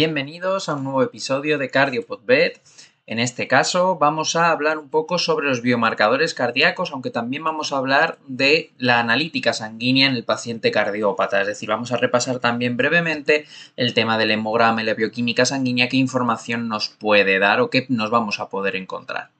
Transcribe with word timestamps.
Bienvenidos 0.00 0.68
a 0.68 0.76
un 0.76 0.84
nuevo 0.84 1.02
episodio 1.02 1.58
de 1.58 1.70
CardioPodBed. 1.70 2.52
En 3.08 3.18
este 3.18 3.48
caso 3.48 3.98
vamos 3.98 4.36
a 4.36 4.52
hablar 4.52 4.78
un 4.78 4.90
poco 4.90 5.18
sobre 5.18 5.48
los 5.48 5.60
biomarcadores 5.60 6.34
cardíacos, 6.34 6.92
aunque 6.92 7.10
también 7.10 7.42
vamos 7.42 7.72
a 7.72 7.78
hablar 7.78 8.16
de 8.28 8.70
la 8.78 9.00
analítica 9.00 9.52
sanguínea 9.52 10.06
en 10.06 10.14
el 10.14 10.22
paciente 10.22 10.70
cardiópata. 10.70 11.40
Es 11.40 11.48
decir, 11.48 11.68
vamos 11.68 11.90
a 11.90 11.96
repasar 11.96 12.38
también 12.38 12.76
brevemente 12.76 13.46
el 13.74 13.92
tema 13.92 14.18
del 14.18 14.30
hemograma 14.30 14.82
y 14.82 14.84
la 14.84 14.94
bioquímica 14.94 15.44
sanguínea, 15.44 15.88
qué 15.88 15.96
información 15.96 16.68
nos 16.68 16.90
puede 16.90 17.40
dar 17.40 17.60
o 17.60 17.68
qué 17.68 17.84
nos 17.88 18.10
vamos 18.10 18.38
a 18.38 18.50
poder 18.50 18.76
encontrar. 18.76 19.30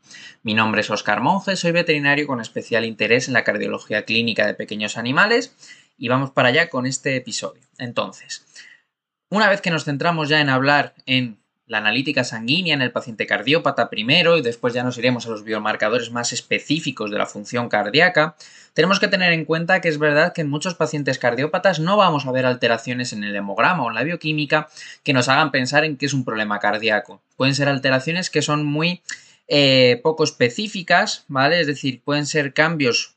Mi 0.42 0.54
nombre 0.54 0.80
es 0.80 0.90
Oscar 0.90 1.20
Monge, 1.20 1.54
soy 1.54 1.70
veterinario 1.70 2.26
con 2.26 2.40
especial 2.40 2.84
interés 2.84 3.28
en 3.28 3.34
la 3.34 3.44
cardiología 3.44 4.04
clínica 4.04 4.44
de 4.44 4.54
pequeños 4.54 4.96
animales 4.96 5.54
y 5.96 6.08
vamos 6.08 6.32
para 6.32 6.48
allá 6.48 6.68
con 6.68 6.84
este 6.84 7.14
episodio. 7.14 7.62
Entonces, 7.78 8.47
una 9.30 9.48
vez 9.48 9.60
que 9.60 9.70
nos 9.70 9.84
centramos 9.84 10.28
ya 10.28 10.40
en 10.40 10.48
hablar 10.48 10.94
en 11.06 11.38
la 11.66 11.78
analítica 11.78 12.24
sanguínea 12.24 12.74
en 12.74 12.80
el 12.80 12.92
paciente 12.92 13.26
cardiópata 13.26 13.90
primero 13.90 14.38
y 14.38 14.42
después 14.42 14.72
ya 14.72 14.82
nos 14.82 14.96
iremos 14.96 15.26
a 15.26 15.30
los 15.30 15.44
biomarcadores 15.44 16.10
más 16.10 16.32
específicos 16.32 17.10
de 17.10 17.18
la 17.18 17.26
función 17.26 17.68
cardíaca, 17.68 18.36
tenemos 18.72 19.00
que 19.00 19.08
tener 19.08 19.32
en 19.32 19.44
cuenta 19.44 19.80
que 19.80 19.88
es 19.88 19.98
verdad 19.98 20.32
que 20.32 20.40
en 20.40 20.48
muchos 20.48 20.74
pacientes 20.74 21.18
cardiópatas 21.18 21.78
no 21.78 21.96
vamos 21.96 22.26
a 22.26 22.32
ver 22.32 22.46
alteraciones 22.46 23.12
en 23.12 23.22
el 23.22 23.36
hemograma 23.36 23.82
o 23.82 23.88
en 23.88 23.96
la 23.96 24.04
bioquímica 24.04 24.68
que 25.02 25.12
nos 25.12 25.28
hagan 25.28 25.50
pensar 25.50 25.84
en 25.84 25.96
que 25.96 26.06
es 26.06 26.14
un 26.14 26.24
problema 26.24 26.58
cardíaco. 26.58 27.20
Pueden 27.36 27.54
ser 27.54 27.68
alteraciones 27.68 28.30
que 28.30 28.40
son 28.40 28.64
muy 28.64 29.02
eh, 29.48 30.00
poco 30.02 30.24
específicas, 30.24 31.24
¿vale? 31.28 31.60
Es 31.60 31.66
decir, 31.66 32.02
pueden 32.02 32.24
ser 32.24 32.54
cambios 32.54 33.16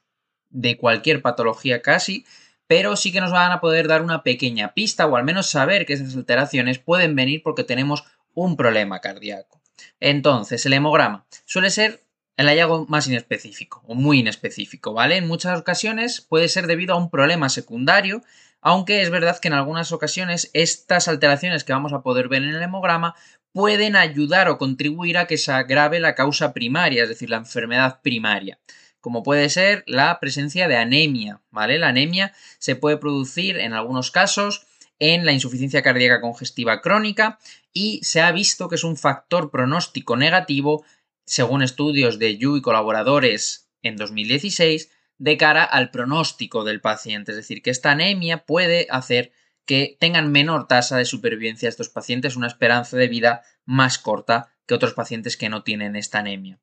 de 0.49 0.77
cualquier 0.77 1.21
patología 1.21 1.81
casi, 1.81 2.25
pero 2.71 2.95
sí 2.95 3.11
que 3.11 3.19
nos 3.19 3.33
van 3.33 3.51
a 3.51 3.59
poder 3.59 3.89
dar 3.89 4.01
una 4.01 4.23
pequeña 4.23 4.73
pista 4.73 5.05
o 5.05 5.17
al 5.17 5.25
menos 5.25 5.49
saber 5.49 5.85
que 5.85 5.91
esas 5.91 6.15
alteraciones 6.15 6.79
pueden 6.79 7.17
venir 7.17 7.43
porque 7.43 7.65
tenemos 7.65 8.05
un 8.33 8.55
problema 8.55 9.01
cardíaco. 9.01 9.59
Entonces, 9.99 10.65
el 10.65 10.71
hemograma 10.71 11.25
suele 11.43 11.69
ser 11.69 12.05
el 12.37 12.47
hallazgo 12.47 12.85
más 12.87 13.07
inespecífico 13.07 13.83
o 13.87 13.93
muy 13.93 14.19
inespecífico, 14.19 14.93
¿vale? 14.93 15.17
En 15.17 15.27
muchas 15.27 15.59
ocasiones 15.59 16.21
puede 16.21 16.47
ser 16.47 16.65
debido 16.65 16.93
a 16.93 16.97
un 16.97 17.09
problema 17.09 17.49
secundario, 17.49 18.23
aunque 18.61 19.01
es 19.01 19.09
verdad 19.09 19.37
que 19.39 19.49
en 19.49 19.55
algunas 19.55 19.91
ocasiones 19.91 20.49
estas 20.53 21.09
alteraciones 21.09 21.65
que 21.65 21.73
vamos 21.73 21.91
a 21.91 22.03
poder 22.03 22.29
ver 22.29 22.43
en 22.43 22.55
el 22.55 22.63
hemograma 22.63 23.15
pueden 23.51 23.97
ayudar 23.97 24.47
o 24.47 24.57
contribuir 24.57 25.17
a 25.17 25.27
que 25.27 25.37
se 25.37 25.51
agrave 25.51 25.99
la 25.99 26.15
causa 26.15 26.53
primaria, 26.53 27.03
es 27.03 27.09
decir, 27.09 27.29
la 27.29 27.35
enfermedad 27.35 27.99
primaria 28.01 28.59
como 29.01 29.23
puede 29.23 29.49
ser 29.49 29.83
la 29.87 30.19
presencia 30.19 30.67
de 30.67 30.77
anemia, 30.77 31.41
¿vale? 31.49 31.79
La 31.79 31.89
anemia 31.89 32.33
se 32.59 32.75
puede 32.75 32.97
producir 32.97 33.57
en 33.57 33.73
algunos 33.73 34.11
casos 34.11 34.67
en 34.99 35.25
la 35.25 35.33
insuficiencia 35.33 35.81
cardíaca 35.81 36.21
congestiva 36.21 36.79
crónica 36.79 37.39
y 37.73 37.99
se 38.03 38.21
ha 38.21 38.31
visto 38.31 38.69
que 38.69 38.75
es 38.75 38.83
un 38.83 38.95
factor 38.95 39.49
pronóstico 39.49 40.15
negativo, 40.15 40.85
según 41.25 41.63
estudios 41.63 42.19
de 42.19 42.37
Yu 42.37 42.57
y 42.57 42.61
colaboradores 42.61 43.67
en 43.81 43.97
2016, 43.97 44.91
de 45.17 45.37
cara 45.37 45.63
al 45.63 45.89
pronóstico 45.89 46.63
del 46.63 46.81
paciente. 46.81 47.31
Es 47.31 47.37
decir, 47.37 47.63
que 47.63 47.71
esta 47.71 47.91
anemia 47.91 48.45
puede 48.45 48.85
hacer 48.91 49.31
que 49.65 49.97
tengan 49.99 50.31
menor 50.31 50.67
tasa 50.67 50.97
de 50.97 51.05
supervivencia 51.05 51.69
estos 51.69 51.89
pacientes, 51.89 52.35
una 52.35 52.47
esperanza 52.47 52.97
de 52.97 53.07
vida 53.07 53.41
más 53.65 53.97
corta 53.97 54.53
que 54.67 54.75
otros 54.75 54.93
pacientes 54.93 55.37
que 55.37 55.49
no 55.49 55.63
tienen 55.63 55.95
esta 55.95 56.19
anemia 56.19 56.59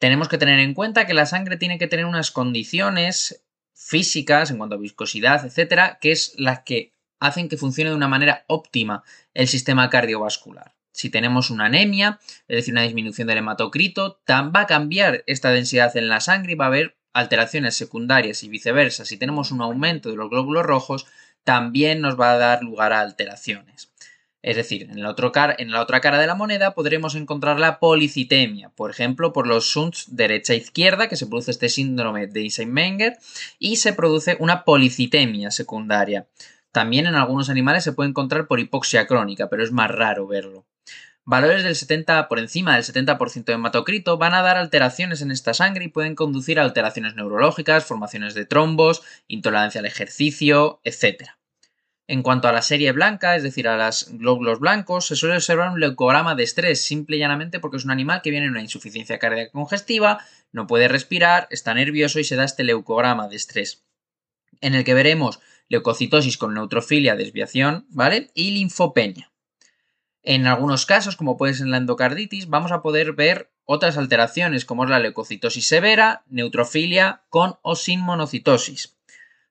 tenemos 0.00 0.28
que 0.28 0.38
tener 0.38 0.58
en 0.60 0.74
cuenta 0.74 1.06
que 1.06 1.14
la 1.14 1.26
sangre 1.26 1.58
tiene 1.58 1.78
que 1.78 1.86
tener 1.86 2.06
unas 2.06 2.30
condiciones 2.30 3.44
físicas 3.74 4.50
en 4.50 4.56
cuanto 4.56 4.76
a 4.76 4.78
viscosidad, 4.78 5.44
etcétera, 5.44 5.98
que 6.00 6.10
es 6.10 6.34
las 6.38 6.60
que 6.60 6.94
hacen 7.20 7.50
que 7.50 7.58
funcione 7.58 7.90
de 7.90 7.96
una 7.96 8.08
manera 8.08 8.44
óptima 8.48 9.04
el 9.34 9.46
sistema 9.46 9.90
cardiovascular. 9.90 10.74
Si 10.90 11.10
tenemos 11.10 11.50
una 11.50 11.66
anemia, 11.66 12.18
es 12.48 12.56
decir, 12.56 12.72
una 12.72 12.82
disminución 12.82 13.28
del 13.28 13.38
hematocrito, 13.38 14.20
va 14.28 14.60
a 14.60 14.66
cambiar 14.66 15.22
esta 15.26 15.50
densidad 15.50 15.94
en 15.96 16.08
la 16.08 16.20
sangre 16.20 16.52
y 16.52 16.56
va 16.56 16.64
a 16.64 16.68
haber 16.68 16.96
alteraciones 17.12 17.76
secundarias 17.76 18.42
y 18.42 18.48
viceversa. 18.48 19.04
Si 19.04 19.18
tenemos 19.18 19.50
un 19.50 19.60
aumento 19.60 20.08
de 20.08 20.16
los 20.16 20.30
glóbulos 20.30 20.64
rojos, 20.64 21.06
también 21.44 22.00
nos 22.00 22.18
va 22.18 22.32
a 22.32 22.38
dar 22.38 22.62
lugar 22.62 22.94
a 22.94 23.00
alteraciones. 23.00 23.89
Es 24.42 24.56
decir, 24.56 24.88
en 24.90 25.02
la, 25.02 25.10
otra 25.10 26.00
cara 26.00 26.18
de 26.18 26.26
la 26.26 26.34
moneda 26.34 26.74
podremos 26.74 27.14
encontrar 27.14 27.60
la 27.60 27.78
policitemia, 27.78 28.70
por 28.70 28.90
ejemplo, 28.90 29.34
por 29.34 29.46
los 29.46 29.66
shunts 29.66 30.16
derecha-izquierda, 30.16 31.08
que 31.08 31.16
se 31.16 31.26
produce 31.26 31.50
este 31.50 31.68
síndrome 31.68 32.26
de 32.26 32.40
Eisenmenger, 32.40 33.18
y 33.58 33.76
se 33.76 33.92
produce 33.92 34.36
una 34.40 34.64
policitemia 34.64 35.50
secundaria. 35.50 36.26
También 36.72 37.06
en 37.06 37.16
algunos 37.16 37.50
animales 37.50 37.84
se 37.84 37.92
puede 37.92 38.08
encontrar 38.08 38.46
por 38.46 38.60
hipoxia 38.60 39.06
crónica, 39.06 39.50
pero 39.50 39.62
es 39.62 39.72
más 39.72 39.90
raro 39.90 40.26
verlo. 40.26 40.64
Valores 41.26 41.62
del 41.62 41.76
70 41.76 42.28
por 42.28 42.38
encima 42.38 42.74
del 42.74 42.84
70% 42.84 43.44
de 43.44 43.52
hematocrito 43.52 44.16
van 44.16 44.32
a 44.32 44.42
dar 44.42 44.56
alteraciones 44.56 45.20
en 45.20 45.30
esta 45.30 45.52
sangre 45.52 45.84
y 45.84 45.88
pueden 45.88 46.14
conducir 46.14 46.58
a 46.58 46.62
alteraciones 46.62 47.14
neurológicas, 47.14 47.84
formaciones 47.84 48.34
de 48.34 48.46
trombos, 48.46 49.02
intolerancia 49.28 49.80
al 49.80 49.86
ejercicio, 49.86 50.80
etc. 50.82 51.39
En 52.10 52.24
cuanto 52.24 52.48
a 52.48 52.52
la 52.52 52.60
serie 52.60 52.90
blanca, 52.90 53.36
es 53.36 53.44
decir, 53.44 53.68
a 53.68 53.76
los 53.76 54.08
glóbulos 54.10 54.58
blancos, 54.58 55.06
se 55.06 55.14
suele 55.14 55.36
observar 55.36 55.70
un 55.70 55.78
leucograma 55.78 56.34
de 56.34 56.42
estrés, 56.42 56.84
simple 56.84 57.14
y 57.14 57.20
llanamente 57.20 57.60
porque 57.60 57.76
es 57.76 57.84
un 57.84 57.92
animal 57.92 58.20
que 58.20 58.30
viene 58.32 58.46
en 58.46 58.50
una 58.50 58.62
insuficiencia 58.62 59.20
cardíaca 59.20 59.52
congestiva, 59.52 60.18
no 60.50 60.66
puede 60.66 60.88
respirar, 60.88 61.46
está 61.52 61.72
nervioso 61.72 62.18
y 62.18 62.24
se 62.24 62.34
da 62.34 62.42
este 62.42 62.64
leucograma 62.64 63.28
de 63.28 63.36
estrés, 63.36 63.84
en 64.60 64.74
el 64.74 64.82
que 64.82 64.94
veremos 64.94 65.38
leucocitosis 65.68 66.36
con 66.36 66.52
neutrofilia, 66.52 67.14
desviación, 67.14 67.86
¿vale? 67.90 68.32
Y 68.34 68.50
linfopenia. 68.50 69.30
En 70.24 70.48
algunos 70.48 70.86
casos, 70.86 71.14
como 71.14 71.36
puede 71.36 71.54
ser 71.54 71.68
la 71.68 71.76
endocarditis, 71.76 72.48
vamos 72.48 72.72
a 72.72 72.82
poder 72.82 73.12
ver 73.12 73.52
otras 73.64 73.96
alteraciones 73.96 74.64
como 74.64 74.82
es 74.82 74.90
la 74.90 74.98
leucocitosis 74.98 75.64
severa, 75.64 76.24
neutrofilia 76.28 77.22
con 77.28 77.54
o 77.62 77.76
sin 77.76 78.00
monocitosis. 78.00 78.96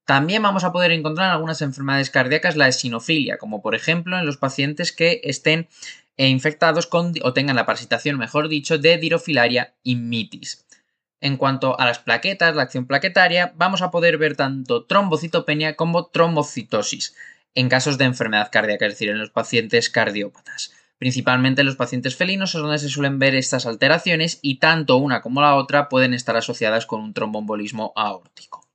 También 0.10 0.42
vamos 0.42 0.64
a 0.64 0.72
poder 0.72 0.92
encontrar 0.92 1.28
en 1.28 1.34
algunas 1.34 1.62
enfermedades 1.62 2.10
cardíacas 2.10 2.56
la 2.56 2.68
esinofilia, 2.68 3.38
como 3.38 3.62
por 3.62 3.76
ejemplo 3.76 4.18
en 4.18 4.26
los 4.26 4.38
pacientes 4.38 4.92
que 4.92 5.22
estén 5.24 5.68
eh, 6.18 6.30
infectados 6.30 6.88
con 6.88 7.14
o 7.22 7.34
tengan 7.34 7.56
la 7.56 7.68
parasitación, 7.68 8.18
mejor 8.18 8.48
dicho, 8.48 8.80
de 8.80 8.98
Dirofilaria 8.98 9.76
immitis. 9.84 10.66
En 11.22 11.38
cuanto 11.38 11.80
a 11.80 11.86
las 11.86 12.00
plaquetas, 12.00 12.56
la 12.56 12.64
acción 12.64 12.88
plaquetaria, 12.88 13.54
vamos 13.56 13.84
a 13.84 13.92
poder 13.92 14.18
ver 14.18 14.36
tanto 14.36 14.84
trombocitopenia 14.86 15.76
como 15.76 16.08
trombocitosis 16.08 17.16
en 17.54 17.70
casos 17.70 18.00
de 18.00 18.06
enfermedad 18.06 18.50
cardíaca, 18.52 18.88
es 18.88 18.94
decir, 18.94 19.10
en 19.10 19.20
los 19.20 19.30
pacientes 19.30 19.92
cardiópatas. 19.92 20.74
Principalmente 20.98 21.62
en 21.62 21.68
los 21.68 21.76
pacientes 21.76 22.16
felinos 22.16 22.56
es 22.56 22.62
donde 22.62 22.80
se 22.80 22.90
suelen 22.90 23.20
ver 23.20 23.36
estas 23.36 23.68
alteraciones 23.68 24.40
y 24.42 24.58
tanto 24.58 24.98
una 24.98 25.22
como 25.22 25.40
la 25.42 25.54
otra 25.54 25.88
pueden 25.88 26.16
estar 26.16 26.36
asociadas 26.36 26.88
con 26.88 27.00
un 27.00 27.14
tromboembolismo 27.14 27.94
aórtico. 27.96 28.69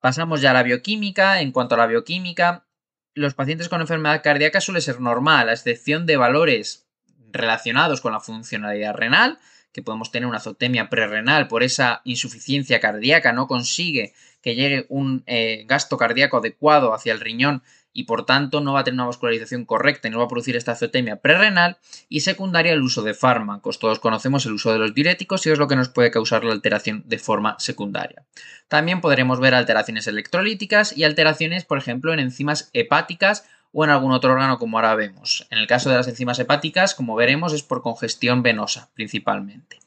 Pasamos 0.00 0.40
ya 0.40 0.50
a 0.50 0.54
la 0.54 0.62
bioquímica. 0.62 1.40
En 1.40 1.52
cuanto 1.52 1.74
a 1.74 1.78
la 1.78 1.86
bioquímica, 1.86 2.66
los 3.14 3.34
pacientes 3.34 3.68
con 3.68 3.80
enfermedad 3.80 4.22
cardíaca 4.22 4.60
suele 4.60 4.80
ser 4.80 5.00
normal, 5.00 5.48
a 5.48 5.52
excepción 5.52 6.06
de 6.06 6.16
valores 6.16 6.86
relacionados 7.32 8.00
con 8.00 8.12
la 8.12 8.20
funcionalidad 8.20 8.94
renal, 8.94 9.38
que 9.72 9.82
podemos 9.82 10.10
tener 10.10 10.26
una 10.26 10.38
azotemia 10.38 10.88
prerrenal 10.88 11.46
por 11.48 11.62
esa 11.62 12.00
insuficiencia 12.04 12.80
cardíaca, 12.80 13.32
no 13.32 13.46
consigue 13.46 14.14
que 14.42 14.54
llegue 14.54 14.86
un 14.88 15.22
eh, 15.26 15.64
gasto 15.66 15.96
cardíaco 15.96 16.38
adecuado 16.38 16.94
hacia 16.94 17.12
el 17.12 17.20
riñón 17.20 17.62
y 17.92 18.04
por 18.04 18.26
tanto 18.26 18.60
no 18.60 18.74
va 18.74 18.80
a 18.80 18.84
tener 18.84 18.96
una 18.96 19.06
vascularización 19.06 19.64
correcta 19.64 20.08
y 20.08 20.10
no 20.10 20.18
va 20.18 20.24
a 20.24 20.28
producir 20.28 20.56
esta 20.56 20.72
azotemia 20.72 21.16
prerrenal 21.16 21.78
y 22.08 22.20
secundaria 22.20 22.72
el 22.72 22.82
uso 22.82 23.02
de 23.02 23.14
fármacos. 23.14 23.78
Todos 23.78 23.98
conocemos 23.98 24.46
el 24.46 24.52
uso 24.52 24.72
de 24.72 24.78
los 24.78 24.94
diuréticos 24.94 25.46
y 25.46 25.50
es 25.50 25.58
lo 25.58 25.68
que 25.68 25.76
nos 25.76 25.88
puede 25.88 26.10
causar 26.10 26.44
la 26.44 26.52
alteración 26.52 27.02
de 27.06 27.18
forma 27.18 27.56
secundaria. 27.58 28.24
También 28.68 29.00
podremos 29.00 29.40
ver 29.40 29.54
alteraciones 29.54 30.06
electrolíticas 30.06 30.96
y 30.96 31.04
alteraciones, 31.04 31.64
por 31.64 31.78
ejemplo, 31.78 32.12
en 32.12 32.20
enzimas 32.20 32.70
hepáticas 32.72 33.44
o 33.72 33.84
en 33.84 33.90
algún 33.90 34.12
otro 34.12 34.32
órgano 34.32 34.58
como 34.58 34.78
ahora 34.78 34.94
vemos. 34.94 35.46
En 35.50 35.58
el 35.58 35.66
caso 35.66 35.90
de 35.90 35.96
las 35.96 36.08
enzimas 36.08 36.38
hepáticas, 36.38 36.94
como 36.94 37.14
veremos, 37.14 37.52
es 37.52 37.62
por 37.62 37.82
congestión 37.82 38.42
venosa 38.42 38.90
principalmente. 38.94 39.78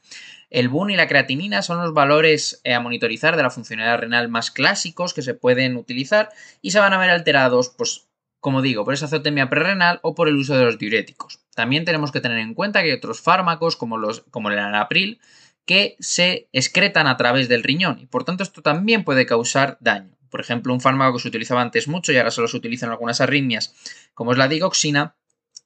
El 0.53 0.69
BUN 0.69 0.91
y 0.91 0.95
la 0.95 1.07
creatinina 1.07 1.63
son 1.63 1.79
los 1.79 1.95
valores 1.95 2.61
eh, 2.63 2.75
a 2.75 2.79
monitorizar 2.79 3.35
de 3.35 3.41
la 3.41 3.49
funcionalidad 3.49 3.97
renal 3.97 4.29
más 4.29 4.51
clásicos 4.51 5.15
que 5.15 5.23
se 5.23 5.33
pueden 5.33 5.75
utilizar 5.77 6.29
y 6.61 6.69
se 6.69 6.79
van 6.79 6.93
a 6.93 6.99
ver 6.99 7.09
alterados, 7.09 7.69
pues, 7.69 8.07
como 8.39 8.61
digo, 8.61 8.85
por 8.85 8.93
esa 8.93 9.07
azotemia 9.07 9.49
prerrenal 9.49 9.99
o 10.03 10.13
por 10.13 10.27
el 10.27 10.35
uso 10.35 10.55
de 10.55 10.63
los 10.63 10.77
diuréticos. 10.77 11.39
También 11.55 11.85
tenemos 11.85 12.11
que 12.11 12.21
tener 12.21 12.37
en 12.37 12.53
cuenta 12.53 12.83
que 12.83 12.91
hay 12.91 12.95
otros 12.95 13.19
fármacos, 13.19 13.75
como, 13.75 13.97
los, 13.97 14.21
como 14.29 14.51
el 14.51 14.59
anapril, 14.59 15.19
que 15.65 15.95
se 15.99 16.49
excretan 16.53 17.07
a 17.07 17.17
través 17.17 17.49
del 17.49 17.63
riñón 17.63 17.97
y 17.99 18.05
por 18.05 18.23
tanto 18.23 18.43
esto 18.43 18.61
también 18.61 19.03
puede 19.03 19.25
causar 19.25 19.77
daño. 19.79 20.15
Por 20.29 20.39
ejemplo, 20.39 20.71
un 20.71 20.81
fármaco 20.81 21.17
que 21.17 21.23
se 21.23 21.29
utilizaba 21.29 21.63
antes 21.63 21.87
mucho 21.87 22.11
y 22.11 22.17
ahora 22.17 22.29
solo 22.29 22.47
se 22.47 22.57
utiliza 22.57 22.85
en 22.85 22.91
algunas 22.91 23.21
arritmias, 23.21 23.73
como 24.13 24.33
es 24.33 24.37
la 24.37 24.47
digoxina, 24.47 25.15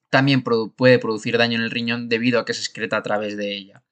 también 0.09 0.43
puede 0.43 0.97
producir 0.99 1.37
daño 1.37 1.57
en 1.57 1.63
el 1.63 1.71
riñón 1.71 2.07
debido 2.07 2.39
a 2.39 2.45
que 2.45 2.53
se 2.53 2.61
excreta 2.61 2.95
a 2.95 3.03
través 3.03 3.35
de 3.35 3.53
ella. 3.53 3.83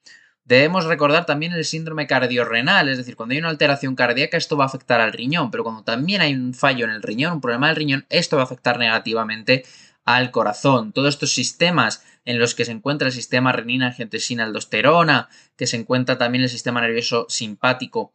Debemos 0.45 0.85
recordar 0.85 1.25
también 1.25 1.53
el 1.53 1.65
síndrome 1.65 2.05
cardiorrenal, 2.05 2.87
es 2.87 2.97
decir, 2.97 3.15
cuando 3.15 3.33
hay 3.33 3.39
una 3.39 3.49
alteración 3.49 3.95
cardíaca 3.95 4.37
esto 4.37 4.55
va 4.55 4.65
a 4.65 4.67
afectar 4.67 5.01
al 5.01 5.11
riñón, 5.11 5.49
pero 5.49 5.63
cuando 5.63 5.83
también 5.83 6.21
hay 6.21 6.35
un 6.35 6.53
fallo 6.53 6.85
en 6.85 6.91
el 6.91 7.01
riñón, 7.01 7.33
un 7.33 7.41
problema 7.41 7.67
del 7.67 7.75
riñón, 7.75 8.05
esto 8.09 8.35
va 8.35 8.43
a 8.43 8.45
afectar 8.45 8.77
negativamente 8.77 9.65
al 10.05 10.29
corazón. 10.29 10.93
Todos 10.93 11.09
estos 11.09 11.33
sistemas 11.33 12.03
en 12.25 12.37
los 12.37 12.53
que 12.53 12.63
se 12.63 12.71
encuentra 12.71 13.07
el 13.07 13.13
sistema 13.13 13.51
renina, 13.53 13.87
angiotensina, 13.87 14.43
aldosterona, 14.43 15.29
que 15.57 15.65
se 15.65 15.77
encuentra 15.77 16.19
también 16.19 16.43
el 16.43 16.49
sistema 16.49 16.79
nervioso 16.79 17.25
simpático, 17.27 18.13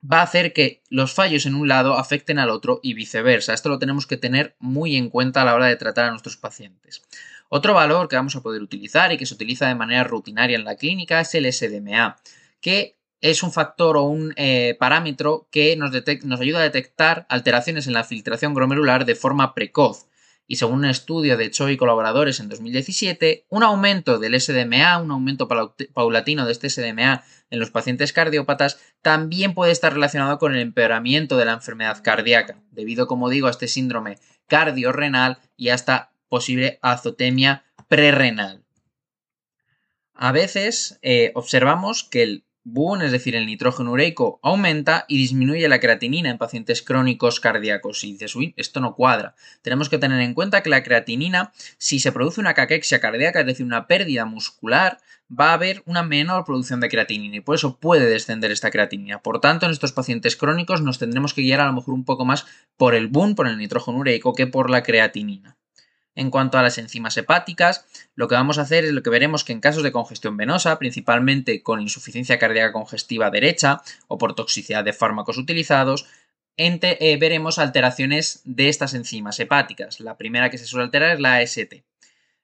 va 0.00 0.20
a 0.20 0.22
hacer 0.22 0.52
que 0.52 0.82
los 0.88 1.14
fallos 1.14 1.46
en 1.46 1.54
un 1.54 1.68
lado 1.68 1.98
afecten 1.98 2.40
al 2.40 2.50
otro 2.50 2.80
y 2.82 2.94
viceversa. 2.94 3.54
Esto 3.54 3.68
lo 3.68 3.78
tenemos 3.78 4.08
que 4.08 4.16
tener 4.16 4.56
muy 4.58 4.96
en 4.96 5.08
cuenta 5.08 5.42
a 5.42 5.44
la 5.44 5.54
hora 5.54 5.66
de 5.66 5.76
tratar 5.76 6.06
a 6.06 6.10
nuestros 6.10 6.36
pacientes. 6.36 7.02
Otro 7.52 7.74
valor 7.74 8.06
que 8.06 8.14
vamos 8.14 8.36
a 8.36 8.42
poder 8.42 8.62
utilizar 8.62 9.12
y 9.12 9.18
que 9.18 9.26
se 9.26 9.34
utiliza 9.34 9.66
de 9.66 9.74
manera 9.74 10.04
rutinaria 10.04 10.56
en 10.56 10.64
la 10.64 10.76
clínica 10.76 11.20
es 11.20 11.34
el 11.34 11.52
SDMA, 11.52 12.16
que 12.60 12.96
es 13.20 13.42
un 13.42 13.50
factor 13.50 13.96
o 13.96 14.04
un 14.04 14.32
eh, 14.36 14.76
parámetro 14.78 15.48
que 15.50 15.76
nos, 15.76 15.92
ayuda 16.40 16.60
a 16.60 16.62
detectar 16.62 17.26
alteraciones 17.28 17.88
en 17.88 17.92
la 17.92 18.04
filtración 18.04 18.54
glomerular 18.54 19.04
de 19.04 19.16
forma 19.16 19.52
precoz. 19.52 20.06
Y 20.46 20.56
según 20.56 20.78
un 20.78 20.84
estudio 20.84 21.36
de 21.36 21.50
Choi 21.50 21.72
y 21.72 21.76
colaboradores 21.76 22.38
en 22.38 22.48
2017, 22.48 23.46
un 23.48 23.64
aumento 23.64 24.20
del 24.20 24.40
SDMA, 24.40 24.98
un 24.98 25.10
aumento 25.10 25.48
paulatino 25.48 26.46
de 26.46 26.52
este 26.52 26.70
SDMA 26.70 27.24
en 27.50 27.58
los 27.58 27.70
pacientes 27.72 28.12
cardiópatas, 28.12 28.78
también 29.02 29.54
puede 29.54 29.72
estar 29.72 29.92
relacionado 29.92 30.38
con 30.38 30.54
el 30.54 30.60
empeoramiento 30.60 31.36
de 31.36 31.46
la 31.46 31.52
enfermedad 31.54 32.00
cardíaca, 32.00 32.60
debido, 32.70 33.08
como 33.08 33.28
digo, 33.28 33.48
a 33.48 33.50
este 33.50 33.66
síndrome 33.66 34.18
cardiorrenal 34.46 35.38
y 35.56 35.70
hasta 35.70 36.10
posible 36.30 36.78
azotemia 36.80 37.64
prerrenal. 37.88 38.64
A 40.14 40.32
veces 40.32 40.98
eh, 41.02 41.32
observamos 41.34 42.04
que 42.04 42.22
el 42.22 42.44
BUN, 42.62 43.00
es 43.02 43.10
decir, 43.10 43.34
el 43.34 43.46
nitrógeno 43.46 43.92
ureico, 43.92 44.38
aumenta 44.42 45.06
y 45.08 45.16
disminuye 45.16 45.66
la 45.68 45.80
creatinina 45.80 46.30
en 46.30 46.38
pacientes 46.38 46.82
crónicos 46.82 47.40
cardíacos. 47.40 48.04
Y 48.04 48.12
dices, 48.12 48.36
uy, 48.36 48.54
esto 48.56 48.80
no 48.80 48.94
cuadra. 48.94 49.34
Tenemos 49.62 49.88
que 49.88 49.98
tener 49.98 50.20
en 50.20 50.34
cuenta 50.34 50.62
que 50.62 50.70
la 50.70 50.82
creatinina, 50.82 51.52
si 51.78 52.00
se 52.00 52.12
produce 52.12 52.40
una 52.40 52.54
caquexia 52.54 53.00
cardíaca, 53.00 53.40
es 53.40 53.46
decir, 53.46 53.64
una 53.64 53.86
pérdida 53.86 54.26
muscular, 54.26 54.98
va 55.30 55.50
a 55.50 55.54
haber 55.54 55.82
una 55.86 56.02
menor 56.02 56.44
producción 56.44 56.80
de 56.80 56.88
creatinina 56.88 57.36
y 57.36 57.40
por 57.40 57.54
eso 57.54 57.78
puede 57.78 58.06
descender 58.06 58.50
esta 58.50 58.70
creatinina. 58.70 59.22
Por 59.22 59.40
tanto, 59.40 59.66
en 59.66 59.72
estos 59.72 59.92
pacientes 59.92 60.36
crónicos 60.36 60.82
nos 60.82 60.98
tendremos 60.98 61.34
que 61.34 61.42
guiar 61.42 61.60
a 61.60 61.66
lo 61.66 61.72
mejor 61.72 61.94
un 61.94 62.04
poco 62.04 62.24
más 62.24 62.46
por 62.76 62.94
el 62.94 63.08
BUN, 63.08 63.34
por 63.34 63.46
el 63.46 63.56
nitrógeno 63.56 63.98
ureico, 63.98 64.34
que 64.34 64.46
por 64.46 64.70
la 64.70 64.82
creatinina. 64.82 65.56
En 66.20 66.30
cuanto 66.30 66.58
a 66.58 66.62
las 66.62 66.76
enzimas 66.76 67.16
hepáticas, 67.16 67.86
lo 68.14 68.28
que 68.28 68.34
vamos 68.34 68.58
a 68.58 68.62
hacer 68.62 68.84
es 68.84 68.92
lo 68.92 69.02
que 69.02 69.08
veremos 69.08 69.42
que 69.42 69.54
en 69.54 69.60
casos 69.62 69.82
de 69.82 69.90
congestión 69.90 70.36
venosa, 70.36 70.78
principalmente 70.78 71.62
con 71.62 71.80
insuficiencia 71.80 72.38
cardíaca 72.38 72.74
congestiva 72.74 73.30
derecha 73.30 73.80
o 74.06 74.18
por 74.18 74.34
toxicidad 74.34 74.84
de 74.84 74.92
fármacos 74.92 75.38
utilizados, 75.38 76.04
eh, 76.58 77.16
veremos 77.18 77.58
alteraciones 77.58 78.42
de 78.44 78.68
estas 78.68 78.92
enzimas 78.92 79.40
hepáticas. 79.40 79.98
La 79.98 80.18
primera 80.18 80.50
que 80.50 80.58
se 80.58 80.66
suele 80.66 80.84
alterar 80.84 81.14
es 81.14 81.20
la 81.20 81.36
AST. 81.38 81.84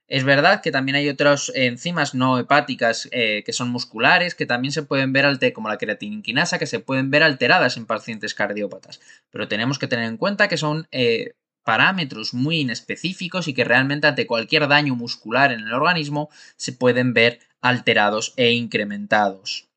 Es 0.08 0.25
verdad 0.25 0.62
que 0.62 0.70
también 0.70 0.96
hay 0.96 1.11
otras 1.11 1.52
enzimas 1.55 2.14
no 2.14 2.38
hepáticas 2.38 3.11
eh, 3.12 3.43
que 3.44 3.52
son 3.52 3.69
musculares 3.69 4.34
que 4.34 4.46
también 4.46 4.73
se 4.73 4.84
pueden 4.84 5.12
ver 5.12 5.26
como 5.52 5.69
la 5.69 5.76
creatininquinasa 5.76 6.58
que 6.58 6.67
se 6.67 6.81
pueden 6.81 7.11
ver 7.11 7.23
alteradas 7.23 7.76
en 7.76 7.84
pacientes 7.84 8.32
cardiópatas, 8.32 9.00
pero 9.31 9.49
tenemos 9.49 9.78
que 9.78 9.87
tener 9.87 10.06
en 10.06 10.17
cuenta 10.17 10.49
que 10.49 10.56
son 10.56 10.88
eh, 10.93 11.34
parámetros 11.66 12.32
muy 12.32 12.60
inespecíficos 12.60 13.48
y 13.48 13.52
que 13.52 13.64
realmente 13.64 14.06
ante 14.06 14.28
cualquier 14.28 14.68
daño 14.68 14.94
muscular 14.94 15.50
en 15.50 15.60
el 15.60 15.72
organismo 15.74 16.30
se 16.56 16.72
pueden 16.72 17.12
ver 17.12 17.40
alterados 17.60 18.34
e 18.36 18.52
incrementados. 18.52 19.68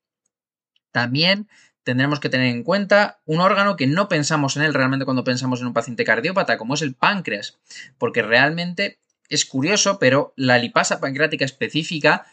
También 0.92 1.48
tendremos 1.82 2.20
que 2.20 2.28
tener 2.28 2.46
en 2.54 2.62
cuenta 2.62 3.18
un 3.26 3.40
órgano 3.40 3.74
que 3.74 3.88
no 3.88 4.08
pensamos 4.08 4.56
en 4.56 4.62
él 4.62 4.72
realmente 4.72 5.04
cuando 5.04 5.24
pensamos 5.24 5.60
en 5.60 5.66
un 5.66 5.72
paciente 5.72 6.04
cardiópata, 6.04 6.58
como 6.58 6.74
es 6.74 6.82
el 6.82 6.94
páncreas, 6.94 7.58
porque 7.98 8.22
realmente 8.22 9.00
es 9.28 9.44
curioso, 9.44 9.98
pero 9.98 10.32
la 10.36 10.58
lipasa 10.58 11.00
pancreática 11.00 11.44
específica 11.44 12.24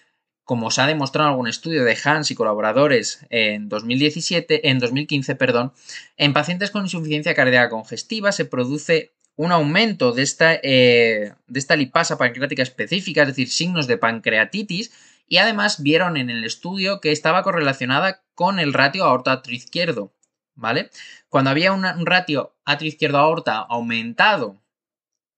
como 0.44 0.70
se 0.70 0.82
ha 0.82 0.88
demostrado 0.88 1.28
en 1.28 1.32
algún 1.32 1.48
estudio 1.48 1.84
de 1.84 1.98
Hans 2.06 2.30
y 2.30 2.36
colaboradores 2.36 3.26
en 3.32 3.70
2017, 3.70 4.70
en 4.70 4.78
2015, 4.80 5.36
perdón, 5.36 5.74
en 6.16 6.32
pacientes 6.32 6.70
con 6.70 6.84
insuficiencia 6.84 7.34
cardíaca 7.34 7.70
congestiva 7.70 8.32
se 8.32 8.46
produce 8.46 9.17
un 9.38 9.52
aumento 9.52 10.12
de 10.12 10.24
esta, 10.24 10.56
eh, 10.56 11.34
de 11.48 11.60
esta 11.60 11.76
lipasa 11.76 12.18
pancreática 12.18 12.64
específica, 12.64 13.22
es 13.22 13.28
decir, 13.30 13.50
signos 13.50 13.88
de 13.88 13.98
pancreatitis, 13.98 14.92
y 15.28 15.38
además 15.38 15.82
vieron 15.82 16.18
en 16.18 16.30
el 16.30 16.44
estudio 16.44 17.00
que 17.00 17.12
estaba 17.12 17.44
correlacionada 17.44 18.24
con 18.34 18.60
el 18.60 18.74
ratio 18.74 19.06
aorta-atrio 19.06 19.56
izquierdo, 19.56 20.12
¿vale? 20.56 20.90
Cuando 21.30 21.52
había 21.52 21.72
un 21.72 22.06
ratio 22.06 22.56
atrio 22.66 22.90
izquierdo-aorta 22.90 23.58
aumentado, 23.58 24.62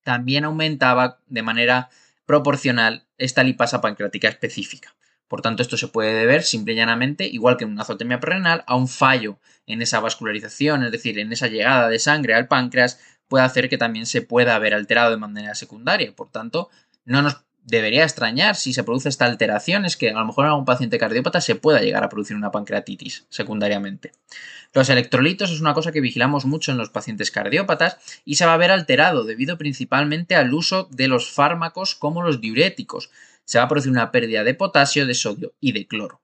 también 0.04 0.46
aumentaba 0.46 1.20
de 1.28 1.44
manera 1.44 1.90
proporcional 2.26 3.06
esta 3.18 3.44
lipasa 3.44 3.82
pancreática 3.82 4.30
específica. 4.30 4.96
Por 5.28 5.42
tanto, 5.42 5.62
esto 5.62 5.78
se 5.78 5.88
puede 5.88 6.14
deber 6.14 6.44
simple 6.44 6.74
y 6.74 6.78
llanamente, 6.78 7.28
igual 7.28 7.58
que 7.58 7.66
en 7.66 7.72
una 7.72 7.82
azotemia 7.82 8.20
prerenal, 8.20 8.64
a 8.66 8.76
un 8.76 8.88
fallo 8.88 9.40
en 9.68 9.82
esa 9.82 10.00
vascularización, 10.00 10.84
es 10.84 10.92
decir, 10.92 11.20
en 11.20 11.32
esa 11.32 11.48
llegada 11.48 11.90
de 11.90 12.00
sangre 12.00 12.34
al 12.34 12.48
páncreas 12.48 13.00
puede 13.30 13.46
hacer 13.46 13.70
que 13.70 13.78
también 13.78 14.06
se 14.06 14.22
pueda 14.22 14.56
haber 14.56 14.74
alterado 14.74 15.12
de 15.12 15.18
manera 15.18 15.56
secundaria. 15.56 16.14
Por 16.14 16.30
tanto, 16.30 16.70
no 17.06 17.22
nos 17.22 17.38
debería 17.64 18.04
extrañar 18.04 18.56
si 18.56 18.74
se 18.74 18.84
produce 18.84 19.10
esta 19.10 19.26
alteración, 19.26 19.86
es 19.86 19.96
que 19.96 20.10
a 20.10 20.14
lo 20.14 20.26
mejor 20.26 20.46
en 20.46 20.52
algún 20.52 20.66
paciente 20.66 20.98
cardiópata 20.98 21.40
se 21.40 21.56
pueda 21.56 21.82
llegar 21.82 22.04
a 22.04 22.10
producir 22.10 22.36
una 22.36 22.52
pancreatitis 22.52 23.26
secundariamente. 23.30 24.12
Los 24.74 24.90
electrolitos 24.90 25.52
es 25.52 25.62
una 25.62 25.74
cosa 25.74 25.92
que 25.92 26.02
vigilamos 26.02 26.46
mucho 26.46 26.72
en 26.72 26.78
los 26.78 26.90
pacientes 26.90 27.32
cardiópatas 27.32 27.98
y 28.26 28.36
se 28.36 28.46
va 28.46 28.54
a 28.54 28.58
ver 28.58 28.72
alterado 28.72 29.24
debido 29.24 29.58
principalmente 29.58 30.36
al 30.36 30.54
uso 30.54 30.88
de 30.92 31.08
los 31.08 31.32
fármacos 31.32 31.96
como 31.96 32.24
los 32.24 32.42
diuréticos. 32.42 33.12
Se 33.46 33.58
va 33.58 33.66
a 33.66 33.68
producir 33.68 33.92
una 33.92 34.12
pérdida 34.12 34.44
de 34.44 34.54
potasio, 34.54 35.08
de 35.08 35.16
sodio 35.16 35.54
y 35.60 35.72
de 35.72 35.88
cloro. 35.88 36.22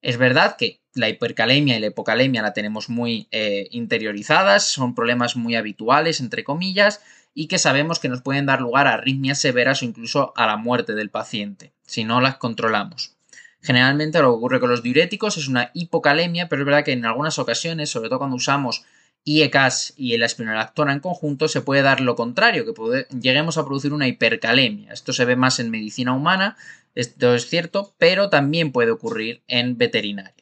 Es 0.00 0.16
verdad 0.16 0.56
que 0.56 0.80
la 0.94 1.08
hipercalemia 1.08 1.76
y 1.76 1.80
la 1.80 1.88
hipocalemia 1.88 2.42
la 2.42 2.52
tenemos 2.52 2.88
muy 2.88 3.28
eh, 3.30 3.68
interiorizadas, 3.70 4.64
son 4.64 4.94
problemas 4.94 5.36
muy 5.36 5.54
habituales, 5.56 6.20
entre 6.20 6.44
comillas, 6.44 7.00
y 7.34 7.46
que 7.46 7.58
sabemos 7.58 7.98
que 7.98 8.08
nos 8.08 8.22
pueden 8.22 8.46
dar 8.46 8.60
lugar 8.60 8.86
a 8.86 8.94
arritmias 8.94 9.40
severas 9.40 9.82
o 9.82 9.84
incluso 9.84 10.32
a 10.36 10.46
la 10.46 10.56
muerte 10.56 10.94
del 10.94 11.10
paciente, 11.10 11.72
si 11.86 12.04
no 12.04 12.20
las 12.20 12.36
controlamos. 12.36 13.14
Generalmente 13.60 14.20
lo 14.20 14.30
que 14.30 14.36
ocurre 14.36 14.60
con 14.60 14.70
los 14.70 14.82
diuréticos 14.82 15.36
es 15.36 15.48
una 15.48 15.70
hipocalemia, 15.74 16.48
pero 16.48 16.62
es 16.62 16.66
verdad 16.66 16.84
que 16.84 16.92
en 16.92 17.04
algunas 17.04 17.38
ocasiones, 17.38 17.90
sobre 17.90 18.08
todo 18.08 18.18
cuando 18.18 18.36
usamos 18.36 18.84
IECAS 19.24 19.94
y 19.96 20.14
el 20.14 20.22
espironolactona 20.22 20.92
en 20.92 21.00
conjunto, 21.00 21.48
se 21.48 21.60
puede 21.60 21.82
dar 21.82 22.00
lo 22.00 22.16
contrario, 22.16 22.64
que 22.64 23.06
lleguemos 23.20 23.58
a 23.58 23.64
producir 23.64 23.92
una 23.92 24.06
hipercalemia. 24.06 24.92
Esto 24.92 25.12
se 25.12 25.24
ve 25.24 25.36
más 25.36 25.58
en 25.60 25.70
medicina 25.70 26.14
humana, 26.14 26.56
esto 26.98 27.32
es 27.32 27.48
cierto, 27.48 27.94
pero 27.96 28.28
también 28.28 28.72
puede 28.72 28.90
ocurrir 28.90 29.44
en 29.46 29.78
veterinaria. 29.78 30.34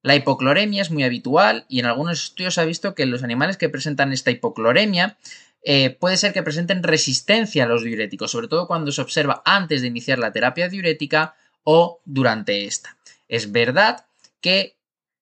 La 0.00 0.14
hipocloremia 0.14 0.80
es 0.80 0.90
muy 0.90 1.02
habitual 1.02 1.66
y 1.68 1.80
en 1.80 1.86
algunos 1.86 2.24
estudios 2.24 2.54
se 2.54 2.62
ha 2.62 2.64
visto 2.64 2.94
que 2.94 3.04
los 3.04 3.22
animales 3.22 3.58
que 3.58 3.68
presentan 3.68 4.14
esta 4.14 4.30
hipocloremia 4.30 5.18
eh, 5.62 5.90
puede 5.90 6.16
ser 6.16 6.32
que 6.32 6.42
presenten 6.42 6.82
resistencia 6.82 7.64
a 7.64 7.66
los 7.66 7.84
diuréticos, 7.84 8.30
sobre 8.30 8.48
todo 8.48 8.66
cuando 8.66 8.90
se 8.90 9.02
observa 9.02 9.42
antes 9.44 9.82
de 9.82 9.88
iniciar 9.88 10.18
la 10.18 10.32
terapia 10.32 10.70
diurética 10.70 11.34
o 11.62 12.00
durante 12.06 12.64
esta. 12.64 12.96
Es 13.28 13.52
verdad 13.52 14.06
que 14.40 14.78